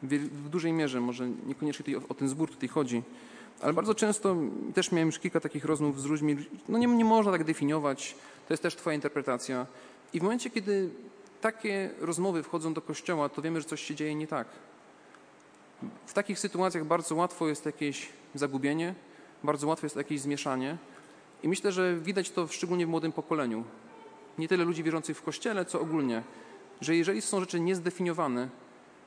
[0.02, 3.02] w dużej mierze, może niekoniecznie tutaj o, o ten zbór tutaj chodzi,
[3.60, 4.36] ale bardzo często
[4.74, 6.36] też miałem już kilka takich rozmów z ludźmi,
[6.68, 8.14] no nie, nie można tak definiować,
[8.48, 9.66] to jest też twoja interpretacja.
[10.12, 10.90] I w momencie, kiedy
[11.40, 14.48] takie rozmowy wchodzą do kościoła, to wiemy, że coś się dzieje nie tak.
[16.06, 18.94] W takich sytuacjach bardzo łatwo jest jakieś zagubienie,
[19.44, 20.76] bardzo łatwo jest jakieś zmieszanie.
[21.42, 23.64] I myślę, że widać to szczególnie w młodym pokoleniu.
[24.38, 26.22] Nie tyle ludzi wierzących w kościele, co ogólnie,
[26.80, 28.48] że jeżeli są rzeczy niezdefiniowane,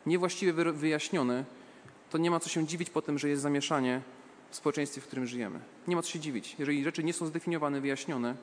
[0.06, 1.46] niewłaściwie wyjaśnione,
[2.10, 4.02] to nie ma co się dziwić po tym, że jest zamieszanie
[4.50, 5.60] w społeczeństwie, w którym żyjemy.
[5.88, 6.56] Nie ma co się dziwić.
[6.60, 8.36] Jeżeli rzeczy nie są zdefiniowane, wyjaśnione,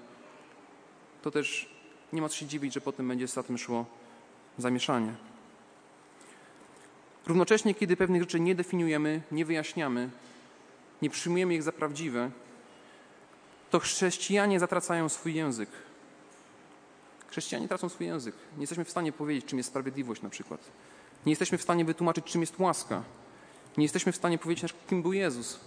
[1.23, 1.69] to też
[2.13, 3.87] nie ma co się dziwić, że potem będzie za tym szło
[4.59, 5.15] zamieszanie.
[7.27, 10.11] Równocześnie, kiedy pewnych rzeczy nie definiujemy, nie wyjaśniamy,
[11.03, 12.31] nie przyjmujemy ich za prawdziwe,
[13.71, 15.69] to chrześcijanie zatracają swój język.
[17.29, 18.35] Chrześcijanie tracą swój język.
[18.57, 20.61] Nie jesteśmy w stanie powiedzieć, czym jest sprawiedliwość na przykład.
[21.27, 23.03] Nie jesteśmy w stanie wytłumaczyć, czym jest łaska.
[23.77, 25.61] Nie jesteśmy w stanie powiedzieć, kim był Jezus.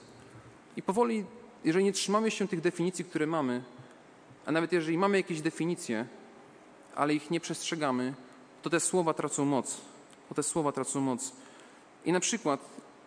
[0.77, 1.25] I powoli,
[1.63, 3.63] jeżeli nie trzymamy się tych definicji, które mamy,
[4.45, 6.05] a nawet jeżeli mamy jakieś definicje,
[6.95, 8.13] ale ich nie przestrzegamy,
[8.61, 9.81] to te słowa tracą moc.
[10.29, 11.33] To te słowa tracą moc.
[12.05, 12.59] I na przykład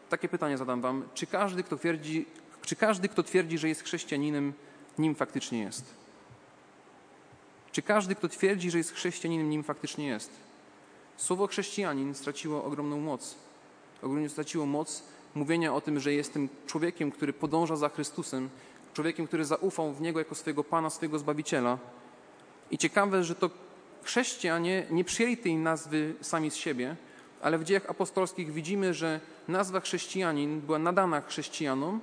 [0.08, 1.04] takie pytanie zadam wam.
[1.14, 2.26] Czy każdy, kto twierdzi,
[2.62, 4.52] czy każdy, kto twierdzi, że jest chrześcijaninem,
[4.98, 5.84] nim faktycznie jest?
[7.72, 10.30] Czy każdy, kto twierdzi, że jest chrześcijaninem, nim faktycznie jest?
[11.16, 13.34] Słowo chrześcijanin straciło ogromną moc.
[14.02, 15.02] Ogromnie straciło moc
[15.34, 18.50] mówienia o tym, że jestem człowiekiem, który podąża za Chrystusem,
[18.94, 21.78] człowiekiem, który zaufał w Niego jako swojego Pana, swojego Zbawiciela.
[22.70, 23.50] I ciekawe, że to
[24.02, 26.96] chrześcijanie nie przyjęli tej nazwy sami z siebie,
[27.42, 32.00] ale w dziejach apostolskich widzimy, że nazwa chrześcijanin była nadana chrześcijanom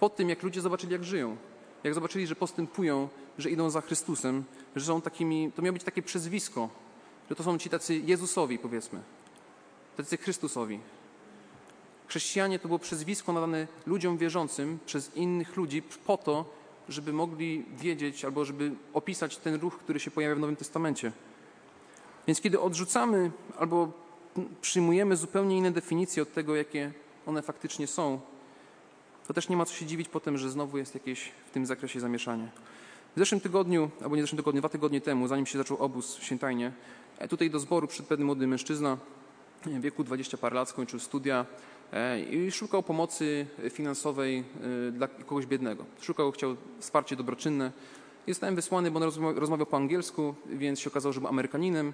[0.00, 1.36] po tym, jak ludzie zobaczyli, jak żyją.
[1.84, 3.08] Jak zobaczyli, że postępują,
[3.38, 4.44] że idą za Chrystusem,
[4.76, 6.68] że są takimi, to miało być takie przezwisko,
[7.30, 9.00] że to są ci tacy Jezusowi, powiedzmy,
[9.96, 10.80] tacy Chrystusowi.
[12.08, 16.44] Chrześcijanie to było przezwisko nadane ludziom wierzącym przez innych ludzi po to,
[16.88, 21.12] żeby mogli wiedzieć albo żeby opisać ten ruch, który się pojawia w Nowym Testamencie.
[22.26, 24.05] Więc kiedy odrzucamy albo
[24.60, 26.92] przyjmujemy zupełnie inne definicje od tego, jakie
[27.26, 28.20] one faktycznie są,
[29.26, 32.00] to też nie ma co się dziwić potem, że znowu jest jakieś w tym zakresie
[32.00, 32.48] zamieszanie.
[33.16, 36.16] W zeszłym tygodniu, albo nie w zeszłym tygodniu, dwa tygodnie temu, zanim się zaczął obóz
[36.16, 36.72] w Świętajnie,
[37.18, 38.98] e, tutaj do zboru przyszedł pewien młody mężczyzna,
[39.64, 41.46] w wieku 20 par lat, skończył studia
[41.92, 44.44] e, i szukał pomocy finansowej
[44.88, 45.84] e, dla kogoś biednego.
[46.00, 47.72] Szukał, chciał wsparcie dobroczynne.
[48.28, 51.92] Zostałem wysłany, bo on rozmawiał po angielsku, więc się okazało, że był Amerykaninem.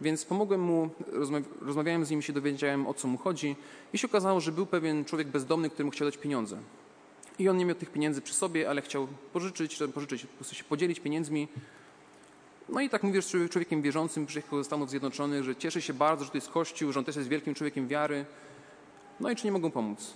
[0.00, 0.90] Więc pomogłem mu,
[1.60, 3.56] rozmawiałem z nim się dowiedziałem, o co mu chodzi.
[3.92, 6.58] I się okazało, że był pewien człowiek bezdomny, któremu chciał dać pieniądze.
[7.38, 10.64] I on nie miał tych pieniędzy przy sobie, ale chciał pożyczyć, pożyczyć, po prostu się
[10.64, 11.48] podzielić pieniędzmi.
[12.68, 16.24] No i tak mówię, że człowiekiem wierzącym przyjechał ze Stanów Zjednoczonych, że cieszy się bardzo,
[16.24, 18.24] że to jest Kościół, że on też jest wielkim człowiekiem wiary.
[19.20, 20.14] No i czy nie mogą pomóc?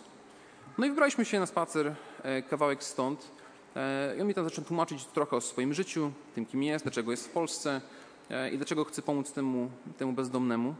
[0.78, 3.30] No i wybraliśmy się na spacer e, kawałek stąd.
[3.76, 7.10] E, I on mi tam zaczął tłumaczyć trochę o swoim życiu, tym kim jest, dlaczego
[7.10, 7.80] jest w Polsce
[8.52, 10.74] i dlaczego chce pomóc temu, temu bezdomnemu.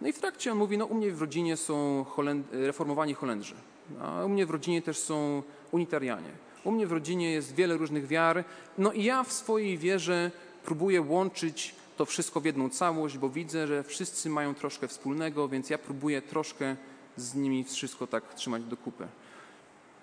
[0.00, 3.54] No i w trakcie on mówi, no u mnie w rodzinie są Holend reformowani Holendrzy,
[4.00, 6.30] a u mnie w rodzinie też są unitarianie.
[6.64, 8.44] U mnie w rodzinie jest wiele różnych wiar,
[8.78, 10.30] no i ja w swojej wierze
[10.64, 15.70] próbuję łączyć to wszystko w jedną całość, bo widzę, że wszyscy mają troszkę wspólnego, więc
[15.70, 16.76] ja próbuję troszkę
[17.16, 19.08] z nimi wszystko tak trzymać do kupy.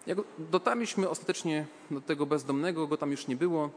[0.07, 3.69] Jak dotarliśmy ostatecznie do tego bezdomnego, go tam już nie było,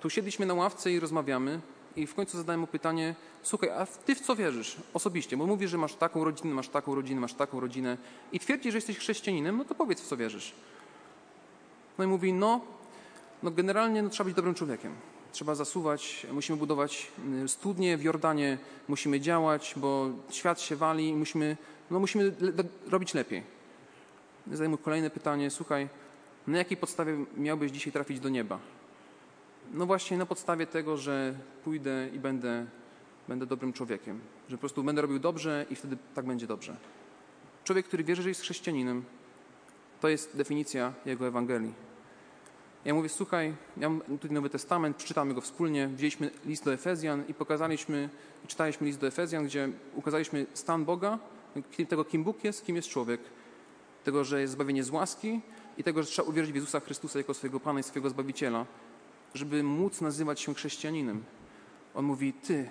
[0.00, 1.60] tu siedliśmy na ławce i rozmawiamy
[1.96, 5.36] i w końcu zadałem mu pytanie, słuchaj, a ty w co wierzysz osobiście?
[5.36, 7.96] Bo mówisz, że masz taką rodzinę, masz taką rodzinę, masz taką rodzinę
[8.32, 10.54] i twierdzi, że jesteś chrześcijaninem, no to powiedz w co wierzysz.
[11.98, 12.60] No i mówi, no,
[13.42, 14.92] no generalnie no, trzeba być dobrym człowiekiem.
[15.32, 17.12] Trzeba zasuwać, musimy budować
[17.44, 21.56] y, studnie w Jordanie, musimy działać, bo świat się wali i musimy,
[21.90, 23.42] no, musimy le robić lepiej.
[24.46, 25.88] Zadaję mu kolejne pytanie, słuchaj,
[26.46, 28.58] na jakiej podstawie miałbyś dzisiaj trafić do nieba?
[29.72, 32.66] No właśnie na podstawie tego, że pójdę i będę,
[33.28, 34.20] będę dobrym człowiekiem.
[34.48, 36.76] Że po prostu będę robił dobrze i wtedy tak będzie dobrze.
[37.64, 39.04] Człowiek, który wierzy, że jest chrześcijaninem,
[40.00, 41.74] to jest definicja jego Ewangelii.
[42.84, 47.24] Ja mówię, słuchaj, ja mam tutaj Nowy Testament, przeczytamy go wspólnie, wzięliśmy list do Efezjan
[47.28, 48.08] i pokazaliśmy,
[48.46, 51.18] czytaliśmy list do Efezjan, gdzie ukazaliśmy stan Boga,
[51.88, 53.20] tego, kim Bóg jest, kim jest człowiek,
[54.04, 55.40] tego, że jest zbawienie z łaski
[55.78, 58.66] i tego, że trzeba uwierzyć w Jezusa Chrystusa jako swojego Pana i swojego Zbawiciela,
[59.34, 61.24] żeby móc nazywać się chrześcijaninem.
[61.94, 62.70] On mówi, ty,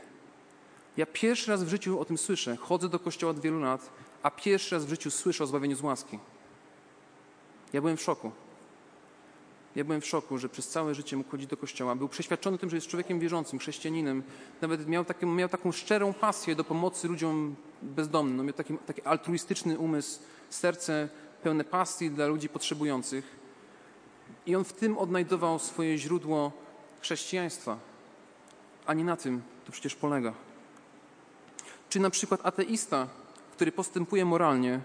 [0.97, 3.89] ja pierwszy raz w życiu o tym słyszę, chodzę do kościoła od wielu lat,
[4.24, 6.19] a pierwszy raz w życiu słyszę o zbawieniu z łaski.
[7.74, 8.32] Ja byłem w szoku.
[9.76, 11.95] Ja byłem w szoku, że przez całe życie mógł chodzić do kościoła.
[11.95, 14.24] Był przeświadczony tym, że jest człowiekiem wierzącym, chrześcijaninem.
[14.62, 18.38] Nawet miał, taki, miał taką szczerą pasję do pomocy ludziom bezdomnym.
[18.38, 20.19] No, miał taki, taki altruistyczny umysł,
[20.50, 21.10] serce
[21.43, 23.41] pełne pasji dla ludzi potrzebujących.
[24.46, 26.52] I on w tym odnajdował swoje źródło
[27.02, 27.78] chrześcijaństwa.
[28.86, 30.34] A nie na tym to przecież polega.
[31.90, 33.08] Czy na przykład ateista,
[33.52, 34.80] który postępuje moralnie,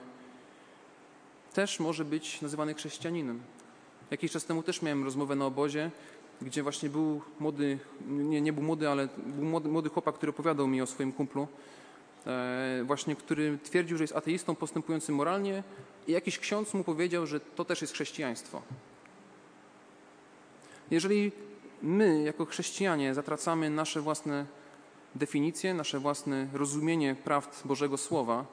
[1.55, 3.41] też może być nazywany chrześcijaninem.
[4.11, 5.91] Jakiś czas temu też miałem rozmowę na obozie,
[6.43, 10.67] gdzie właśnie był młody, nie, nie był młody, ale był młody, młody chłopak, który opowiadał
[10.67, 11.49] mi o swoim kumplu,
[12.27, 15.63] e, właśnie który twierdził, że jest ateistą postępującym moralnie
[16.07, 18.63] i jakiś ksiądz mu powiedział, że to też jest chrześcijaństwo.
[20.91, 21.33] Jeżeli
[21.83, 24.47] my, jako chrześcijanie, zatracamy nasze własne
[25.15, 28.45] definicje, nasze własne rozumienie prawd Bożego Słowa,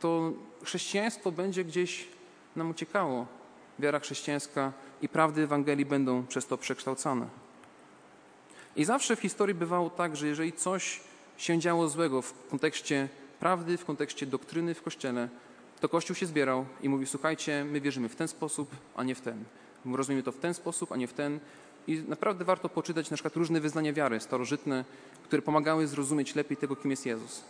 [0.00, 0.32] to
[0.64, 2.08] chrześcijaństwo będzie gdzieś
[2.56, 3.26] nam uciekało.
[3.78, 7.26] Wiara chrześcijańska i prawdy Ewangelii będą przez to przekształcane.
[8.76, 11.00] I zawsze w historii bywało tak, że jeżeli coś
[11.36, 13.08] się działo złego w kontekście
[13.40, 15.28] prawdy, w kontekście doktryny w Kościele,
[15.80, 19.20] to Kościół się zbierał i mówił, słuchajcie, my wierzymy w ten sposób, a nie w
[19.20, 19.44] ten.
[19.86, 21.40] Rozumiemy to w ten sposób, a nie w ten.
[21.86, 24.84] I naprawdę warto poczytać na przykład różne wyznania wiary starożytne,
[25.24, 27.44] które pomagały zrozumieć lepiej tego, kim jest Jezus.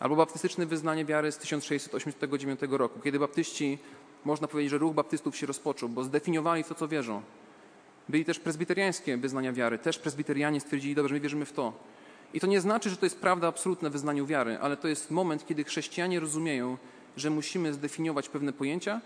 [0.00, 3.78] Albo baptystyczne wyznanie wiary z 1689 roku, kiedy baptyści,
[4.24, 7.22] można powiedzieć, że ruch baptystów się rozpoczął, bo zdefiniowali to, co wierzą.
[8.08, 9.78] Byli też prezbiteriańskie wyznania wiary.
[9.78, 11.72] Też prezbiterianie stwierdzili, dobrze, my wierzymy w to.
[12.34, 15.10] I to nie znaczy, że to jest prawda absolutna w wyznaniu wiary, ale to jest
[15.10, 16.76] moment, kiedy chrześcijanie rozumieją,
[17.16, 19.00] że musimy zdefiniować pewne pojęcia,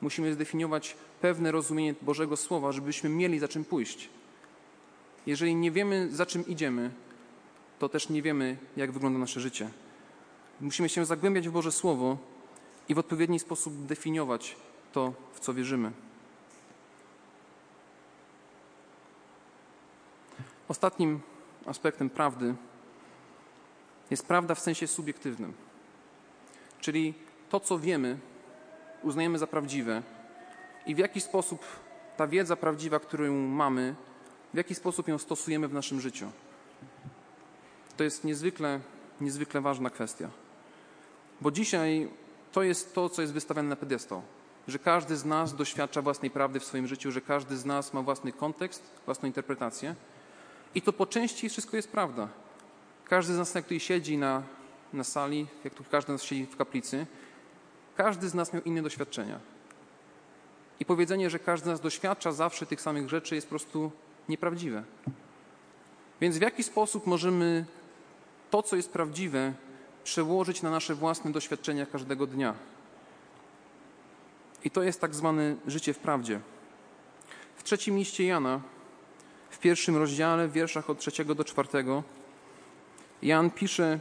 [0.00, 4.08] musimy zdefiniować pewne rozumienie Bożego Słowa, żebyśmy mieli za czym pójść.
[5.26, 6.90] Jeżeli nie wiemy, za czym idziemy,
[7.78, 9.70] to też nie wiemy, jak wygląda nasze życie.
[10.60, 12.16] Musimy się zagłębiać w Boże Słowo
[12.88, 14.56] i w odpowiedni sposób definiować
[14.92, 15.92] to, w co wierzymy.
[20.68, 21.20] Ostatnim
[21.66, 22.54] aspektem prawdy
[24.10, 25.52] jest prawda w sensie subiektywnym.
[26.80, 27.14] Czyli
[27.50, 28.18] to, co wiemy,
[29.02, 30.02] uznajemy za prawdziwe
[30.86, 31.64] i w jaki sposób
[32.16, 33.94] ta wiedza prawdziwa, którą mamy,
[34.54, 36.30] w jaki sposób ją stosujemy w naszym życiu.
[37.96, 38.80] To jest niezwykle,
[39.20, 40.30] niezwykle ważna kwestia.
[41.40, 42.08] Bo dzisiaj
[42.52, 44.22] to jest to, co jest wystawiane na pedestał.
[44.68, 48.02] Że każdy z nas doświadcza własnej prawdy w swoim życiu, że każdy z nas ma
[48.02, 49.94] własny kontekst, własną interpretację.
[50.74, 52.28] I to po części wszystko jest prawda.
[53.04, 54.42] Każdy z nas, jak tutaj siedzi na,
[54.92, 57.06] na sali, jak tu każdy z nas siedzi w kaplicy,
[57.98, 59.38] każdy z nas miał inne doświadczenia.
[60.80, 63.90] I powiedzenie, że każdy z nas doświadcza zawsze tych samych rzeczy jest po prostu
[64.28, 64.82] nieprawdziwe.
[66.20, 67.64] Więc w jaki sposób możemy
[68.50, 69.52] to, co jest prawdziwe,
[70.04, 72.54] przełożyć na nasze własne doświadczenia każdego dnia?
[74.64, 76.40] I to jest tak zwane życie w prawdzie.
[77.56, 78.60] W trzecim liście Jana,
[79.50, 82.02] w pierwszym rozdziale, w wierszach od trzeciego do czwartego,
[83.22, 83.98] Jan pisze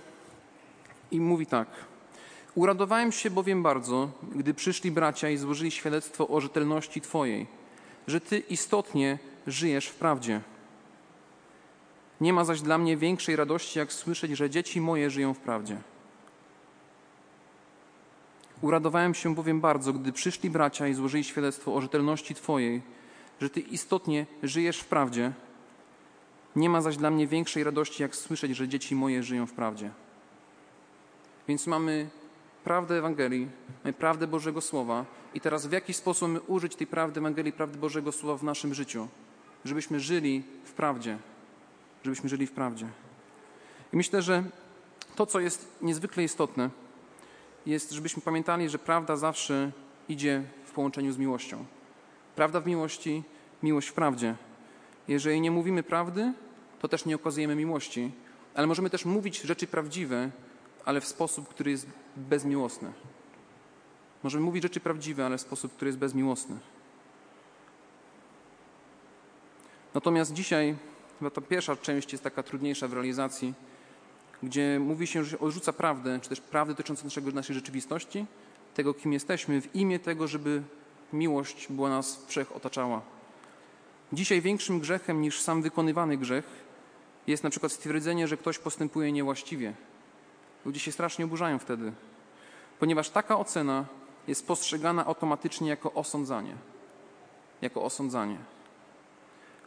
[1.12, 1.68] i mówi tak.
[2.58, 7.48] Uradowałem się bowiem bardzo, gdy przyszli bracia i złożyli świadectwo o rzetelności Twojej,
[8.08, 10.42] że Ty istotnie żyjesz w prawdzie.
[12.22, 15.78] Nie ma zaś dla mnie większej radości, jak słyszeć, że dzieci moje żyją w prawdzie.
[18.62, 22.82] Uradowałem się bowiem bardzo, gdy przyszli bracia i złożyli świadectwo o rzetelności Twojej,
[23.42, 25.32] że Ty istotnie żyjesz w prawdzie.
[26.56, 29.92] Nie ma zaś dla mnie większej radości, jak słyszeć, że dzieci moje żyją w prawdzie.
[31.48, 32.10] Więc mamy
[32.68, 33.48] prawdę Ewangelii,
[33.98, 38.12] prawdę Bożego Słowa i teraz w jaki sposób mamy użyć tej prawdy Ewangelii, prawdy Bożego
[38.12, 39.08] Słowa w naszym życiu,
[39.66, 41.18] żebyśmy żyli w prawdzie,
[42.04, 42.88] żebyśmy żyli w prawdzie.
[43.94, 44.44] I myślę, że
[45.16, 46.70] to, co jest niezwykle istotne,
[47.66, 49.72] jest, żebyśmy pamiętali, że prawda zawsze
[50.10, 51.66] idzie w połączeniu z miłością.
[52.36, 53.24] Prawda w miłości,
[53.64, 54.36] miłość w prawdzie.
[55.08, 56.34] Jeżeli nie mówimy prawdy,
[56.80, 58.12] to też nie okazujemy miłości,
[58.54, 60.32] ale możemy też mówić rzeczy prawdziwe,
[60.88, 62.92] ale w sposób, który jest bezmiłosny.
[64.24, 66.58] Możemy mówić rzeczy prawdziwe, ale w sposób, który jest bezmiłosny.
[69.94, 70.76] Natomiast dzisiaj,
[71.20, 73.54] chyba ta pierwsza część jest taka trudniejsza w realizacji,
[74.44, 78.26] gdzie mówi się, że odrzuca prawdę, czy też prawdę dotyczącą naszego, naszej rzeczywistości,
[78.74, 80.62] tego, kim jesteśmy, w imię tego, żeby
[81.14, 83.02] miłość była nas wszech otaczała.
[84.14, 86.46] Dzisiaj większym grzechem niż sam wykonywany grzech
[87.28, 89.74] jest na przykład stwierdzenie, że ktoś postępuje niewłaściwie.
[90.66, 91.92] Ludzie się strasznie oburzają wtedy,
[92.80, 93.86] ponieważ taka ocena
[94.28, 96.56] jest postrzegana automatycznie jako osądzanie.
[97.62, 98.38] Jako osądzanie.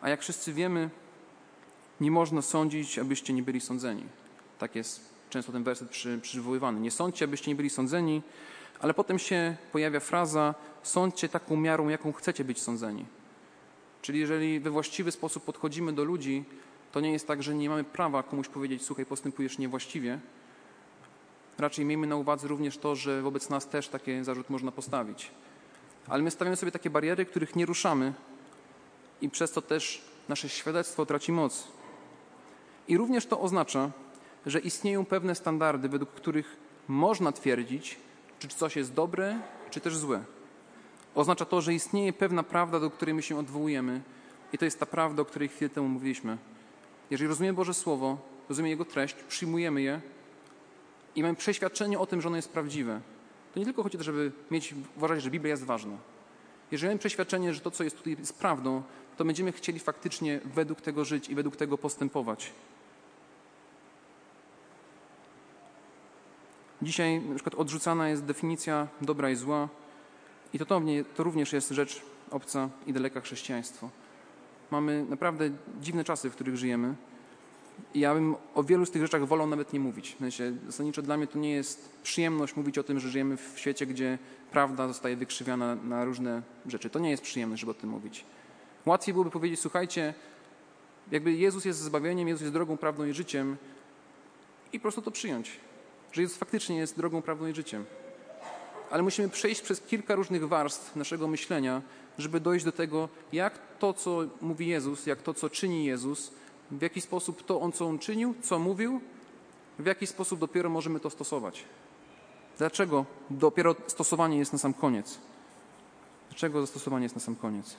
[0.00, 0.90] A jak wszyscy wiemy,
[2.00, 4.04] nie można sądzić, abyście nie byli sądzeni.
[4.58, 6.80] Tak jest często ten werset przy, przywoływany.
[6.80, 8.22] Nie sądźcie, abyście nie byli sądzeni,
[8.80, 13.06] ale potem się pojawia fraza sądźcie taką miarą, jaką chcecie być sądzeni.
[14.02, 16.44] Czyli jeżeli we właściwy sposób podchodzimy do ludzi,
[16.92, 20.18] to nie jest tak, że nie mamy prawa komuś powiedzieć, słuchaj, postępujesz niewłaściwie.
[21.60, 25.30] Raczej miejmy na uwadze również to, że wobec nas też taki zarzut można postawić.
[26.08, 28.12] Ale my stawiamy sobie takie bariery, których nie ruszamy
[29.20, 31.68] i przez to też nasze świadectwo traci moc.
[32.88, 33.90] I również to oznacza,
[34.46, 36.56] że istnieją pewne standardy, według których
[36.88, 37.96] można twierdzić,
[38.38, 39.40] czy coś jest dobre,
[39.70, 40.24] czy też złe.
[41.14, 44.00] Oznacza to, że istnieje pewna prawda, do której my się odwołujemy,
[44.52, 46.38] i to jest ta prawda, o której chwilę temu mówiliśmy.
[47.10, 50.00] Jeżeli rozumiemy Boże Słowo, rozumiemy Jego treść, przyjmujemy je
[51.16, 53.00] i mamy przeświadczenie o tym, że ono jest prawdziwe,
[53.54, 55.96] to nie tylko chodzi o to, żeby mieć, uważać, że Biblia jest ważna.
[56.70, 58.82] Jeżeli mamy przeświadczenie, że to, co jest tutaj, jest prawdą,
[59.16, 62.52] to będziemy chcieli faktycznie według tego żyć i według tego postępować.
[66.82, 69.68] Dzisiaj na przykład odrzucana jest definicja dobra i zła
[70.52, 70.80] i to, to,
[71.16, 73.90] to również jest rzecz obca i daleka chrześcijaństwo.
[74.70, 75.50] Mamy naprawdę
[75.80, 76.94] dziwne czasy, w których żyjemy
[77.94, 80.14] ja bym o wielu z tych rzeczach wolał nawet nie mówić.
[80.14, 83.52] W sensie, zasadniczo dla mnie to nie jest przyjemność mówić o tym, że żyjemy w
[83.56, 84.18] świecie, gdzie
[84.50, 86.90] prawda zostaje wykrzywiana na różne rzeczy.
[86.90, 88.24] To nie jest przyjemność, żeby o tym mówić.
[88.86, 90.14] Łatwiej byłoby powiedzieć, słuchajcie,
[91.10, 93.56] jakby Jezus jest zbawieniem, Jezus jest drogą, prawdą i życiem
[94.72, 95.50] i po prostu to przyjąć
[96.12, 97.84] że Jezus faktycznie jest drogą, prawdą i życiem.
[98.90, 101.82] Ale musimy przejść przez kilka różnych warstw naszego myślenia,
[102.18, 106.32] żeby dojść do tego, jak to, co mówi Jezus, jak to, co czyni Jezus,
[106.70, 109.00] w jaki sposób to On, co On czynił, co mówił,
[109.78, 111.64] w jaki sposób dopiero możemy to stosować.
[112.58, 115.18] Dlaczego dopiero stosowanie jest na sam koniec?
[116.30, 117.76] Dlaczego zastosowanie jest na sam koniec?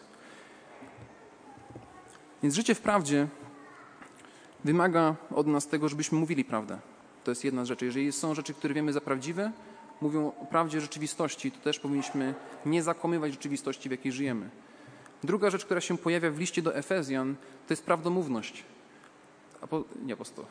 [2.44, 3.28] Więc życie w prawdzie
[4.64, 6.80] wymaga od nas tego, żebyśmy mówili prawdę.
[7.24, 7.86] To jest jedna z rzeczy.
[7.86, 9.52] Jeżeli są rzeczy, które wiemy za prawdziwe,
[10.02, 12.34] mówią o prawdzie rzeczywistości, to też powinniśmy
[12.66, 14.50] nie zakłamywać rzeczywistości, w jakiej żyjemy.
[15.24, 17.36] Druga rzecz, która się pojawia w liście do Efezjan,
[17.68, 18.64] to jest prawdomówność.
[19.62, 20.46] Apo, nie apostoł,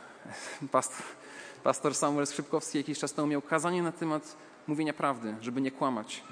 [0.70, 1.06] pastor,
[1.64, 4.36] pastor Samuel Skrzypkowski jakiś czas temu miał kazanie na temat
[4.66, 6.22] mówienia prawdy, żeby nie kłamać.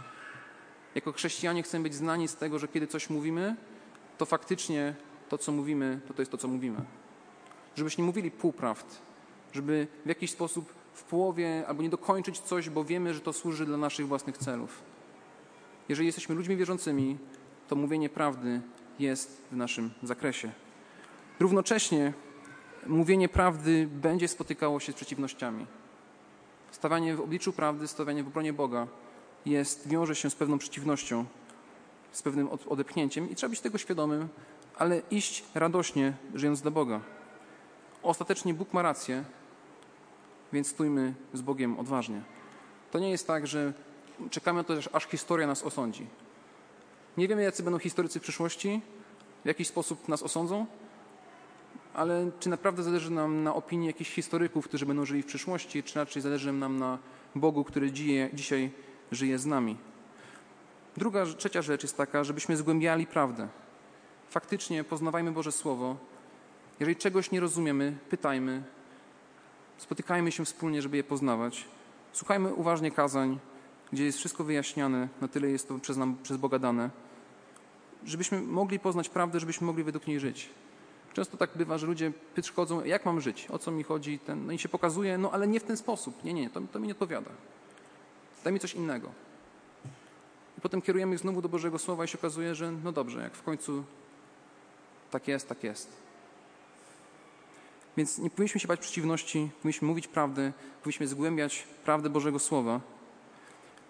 [0.95, 3.57] Jako chrześcijanie chcemy być znani z tego, że kiedy coś mówimy,
[4.19, 4.95] to faktycznie
[5.29, 6.81] to, co mówimy, to to jest to, co mówimy.
[7.77, 8.99] Żebyśmy nie mówili półprawd,
[9.53, 13.67] żeby w jakiś sposób w połowie albo nie dokończyć coś, bo wiemy, że to służy
[13.67, 14.83] dla naszych własnych celów.
[15.89, 17.19] Jeżeli jesteśmy ludźmi wierzącymi,
[17.69, 18.61] to mówienie prawdy
[18.99, 20.51] jest w naszym zakresie.
[21.41, 22.13] Równocześnie
[22.89, 25.67] mówienie prawdy będzie spotykało się z przeciwnościami.
[26.71, 28.87] Stawanie w obliczu prawdy, stawanie w obronie Boga
[29.47, 31.25] jest, wiąże się z pewną przeciwnością,
[32.13, 34.29] z pewnym odepchnięciem i trzeba być tego świadomym,
[34.77, 37.01] ale iść radośnie, żyjąc dla Boga.
[38.03, 39.25] Ostatecznie Bóg ma rację,
[40.53, 42.23] więc stójmy z Bogiem odważnie.
[42.91, 43.73] To nie jest tak, że
[44.31, 46.07] czekamy to, aż historia nas osądzi.
[47.17, 48.81] Nie wiemy, jacy będą historycy w przyszłości,
[49.45, 50.67] w jakiś sposób nas osądzą,
[51.95, 55.99] ale czy naprawdę zależy nam na opinii jakichś historyków, którzy będą żyli w przyszłości, czy
[55.99, 56.99] raczej zależy nam na
[57.35, 57.93] Bogu, który
[58.35, 58.71] dzisiaj
[59.13, 59.77] żyje z nami.
[60.97, 63.49] Druga, trzecia rzecz jest taka, żebyśmy zgłębiali prawdę.
[64.31, 65.97] Faktycznie poznawajmy Boże Słowo.
[66.81, 68.63] Jeżeli czegoś nie rozumiemy, pytajmy,
[69.79, 71.65] Spotykajmy się wspólnie, żeby je poznawać.
[72.13, 73.39] Słuchajmy uważnie kazań,
[73.93, 76.91] gdzie jest wszystko wyjaśniane, na tyle jest to przez, nam, przez Boga dane,
[78.05, 80.51] żebyśmy mogli poznać prawdę, żebyśmy mogli według niej żyć.
[81.19, 82.13] Często tak bywa, że ludzie
[82.43, 85.49] przychodzą, jak mam żyć, o co mi chodzi, ten, no i się pokazuje, no ale
[85.49, 86.25] nie w ten sposób.
[86.25, 87.31] Nie, nie, to, to mi nie odpowiada.
[88.45, 89.11] Daj mi coś innego.
[90.59, 93.35] I potem kierujemy ich znowu do Bożego Słowa i się okazuje, że no dobrze, jak
[93.35, 93.85] w końcu
[95.11, 95.93] tak jest, tak jest.
[97.97, 100.53] Więc nie powinniśmy się bać przeciwności, powinniśmy mówić prawdę,
[100.83, 102.81] powinniśmy zgłębiać prawdę Bożego Słowa.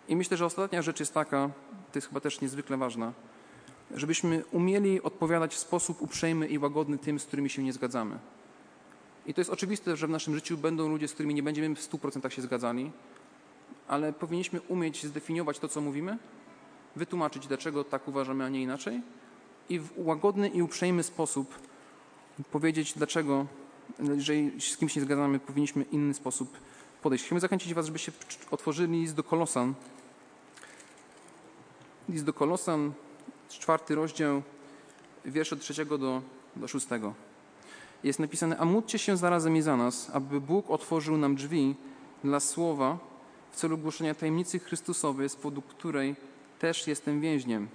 [0.09, 1.51] I myślę, że ostatnia rzecz jest taka,
[1.93, 3.13] to jest chyba też niezwykle ważna,
[3.95, 8.19] żebyśmy umieli odpowiadać w sposób uprzejmy i łagodny tym, z którymi się nie zgadzamy.
[9.27, 11.91] I to jest oczywiste, że w naszym życiu będą ludzie, z którymi nie będziemy w
[11.91, 12.91] 100% się zgadzali,
[13.89, 16.19] ale powinniśmy umieć zdefiniować to, co mówimy,
[16.97, 19.01] wytłumaczyć, dlaczego tak uważamy, a nie inaczej
[19.69, 21.55] i w łagodny i uprzejmy sposób
[22.53, 23.47] powiedzieć, dlaczego
[24.17, 26.59] jeżeli z kimś nie zgadzamy, powinniśmy inny sposób
[27.03, 27.25] podejść.
[27.25, 28.13] Chcemy zachęcić Was, żebyście
[28.51, 29.75] otworzyli list do Kolosan.
[32.09, 32.93] List do Kolosan,
[33.49, 34.43] czwarty rozdział,
[35.25, 36.23] wiersze od trzeciego do,
[36.57, 37.15] do szóstego.
[38.05, 41.75] Jest napisane, a módlcie się zarazem i za nas, aby Bóg otworzył nam drzwi
[42.25, 42.99] dla słowa
[43.53, 46.17] w celu głoszenia tajemnicy Chrystusowej, z powodu której
[46.59, 47.69] też jestem więźniem.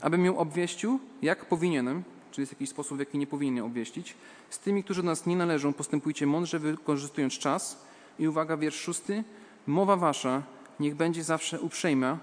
[0.00, 4.14] Abym ją obwieścił, jak powinienem, czy jest jakiś sposób, w jaki nie powinien obwieścić,
[4.50, 7.86] z tymi, którzy do nas nie należą, postępujcie mądrze, wykorzystując czas.
[8.18, 9.24] I uwaga, wiersz szósty.
[9.66, 10.42] Mowa wasza
[10.80, 12.18] niech będzie zawsze uprzejma,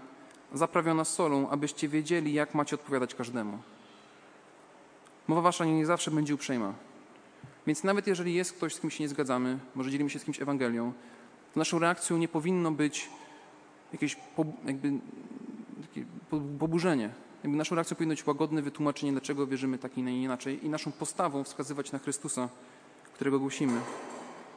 [0.53, 3.59] zaprawiona solą, abyście wiedzieli, jak macie odpowiadać każdemu.
[5.27, 6.73] Mowa wasza nie zawsze będzie uprzejma.
[7.67, 10.41] Więc nawet jeżeli jest ktoś, z kim się nie zgadzamy, może dzielimy się z kimś
[10.41, 10.93] Ewangelią,
[11.53, 13.09] to naszą reakcją nie powinno być
[13.93, 14.91] jakieś po, jakby,
[15.81, 16.05] takie
[16.59, 17.09] poburzenie.
[17.43, 20.91] Jakby naszą reakcją powinno być łagodne wytłumaczenie, dlaczego wierzymy tak i nie inaczej i naszą
[20.91, 22.49] postawą wskazywać na Chrystusa,
[23.13, 23.81] którego głosimy.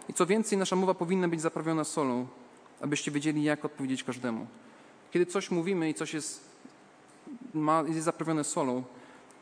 [0.08, 2.26] I co więcej, nasza mowa powinna być zaprawiona solą,
[2.80, 4.46] abyście wiedzieli, jak odpowiedzieć każdemu.
[5.10, 6.44] Kiedy coś mówimy i coś jest,
[7.54, 8.84] ma, jest zaprawione solą,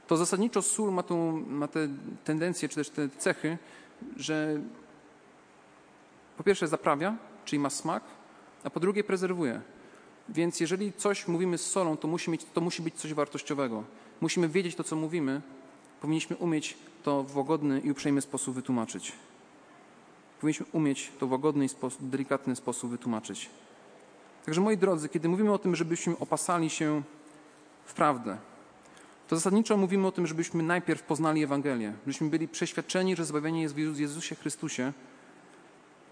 [0.07, 1.89] to zasadniczo sól ma, tą, ma te
[2.25, 3.59] tendencje, czy też te cechy,
[4.17, 4.61] że
[6.37, 8.03] po pierwsze zaprawia, czyli ma smak,
[8.65, 9.61] a po drugie prezerwuje.
[10.29, 13.85] Więc jeżeli coś mówimy z solą, to musi, mieć, to musi być coś wartościowego.
[14.21, 15.43] Musimy wiedzieć to, co mówimy.
[16.01, 19.13] Powinniśmy umieć to w łagodny i uprzejmy sposób wytłumaczyć.
[20.41, 21.69] Powinniśmy umieć to w łagodny i
[22.01, 23.51] delikatny sposób wytłumaczyć.
[24.45, 27.03] Także moi drodzy, kiedy mówimy o tym, żebyśmy opasali się
[27.85, 28.37] w prawdę,
[29.29, 33.75] to zasadniczo mówimy o tym, żebyśmy najpierw poznali Ewangelię, żebyśmy byli przeświadczeni, że zbawienie jest
[33.75, 34.93] w Jezusie Chrystusie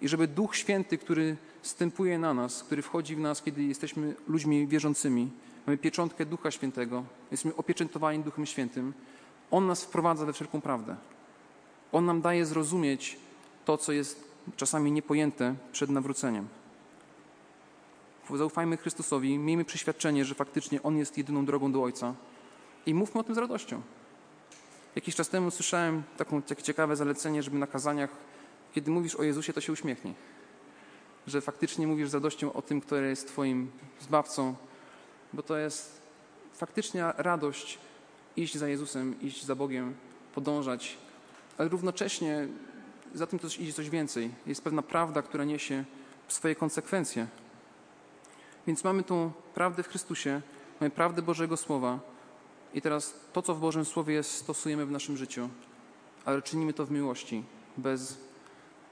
[0.03, 4.67] i żeby Duch Święty, który stępuje na nas, który wchodzi w nas, kiedy jesteśmy ludźmi
[4.67, 5.31] wierzącymi,
[5.67, 8.93] mamy pieczątkę Ducha Świętego, jesteśmy opieczętowani Duchem Świętym,
[9.51, 10.97] On nas wprowadza we wszelką prawdę.
[11.93, 13.17] On nam daje zrozumieć
[13.65, 14.25] to, co jest
[14.57, 16.49] czasami niepojęte przed nawróceniem.
[18.31, 22.15] Zaufajmy Chrystusowi, miejmy przeświadczenie, że faktycznie On jest jedyną drogą do Ojca
[22.87, 23.83] i mówmy o tym z radością.
[24.97, 26.03] Jakiś czas temu słyszałem
[26.47, 28.11] takie ciekawe zalecenie, żeby na kazaniach,
[28.73, 30.15] kiedy mówisz o Jezusie, to się uśmiechnij.
[31.27, 33.71] Że faktycznie mówisz z radością o tym, który jest Twoim
[34.01, 34.55] zbawcą,
[35.33, 36.01] bo to jest
[36.55, 37.79] faktycznie radość
[38.37, 39.95] iść za Jezusem, iść za Bogiem,
[40.35, 40.99] podążać,
[41.59, 42.49] ale równocześnie
[43.15, 44.31] za tym też idzie coś więcej.
[44.47, 45.85] Jest pewna prawda, która niesie
[46.29, 47.27] swoje konsekwencje.
[48.67, 50.41] Więc mamy tą prawdę w Chrystusie,
[50.81, 52.01] mamy prawdę Bożego Słowa
[52.75, 55.49] i teraz to, co w Bożym Słowie jest, stosujemy w naszym życiu,
[56.25, 57.45] ale czynimy to w miłości,
[57.77, 58.19] bez,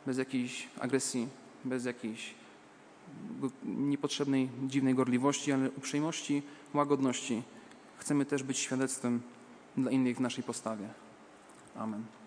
[0.07, 1.29] bez jakiejś agresji,
[1.65, 2.35] bez jakiejś
[3.65, 6.43] niepotrzebnej, dziwnej gorliwości, ale uprzejmości,
[6.75, 7.43] łagodności.
[7.99, 9.21] Chcemy też być świadectwem
[9.77, 10.89] dla innych w naszej postawie.
[11.77, 12.20] Amen.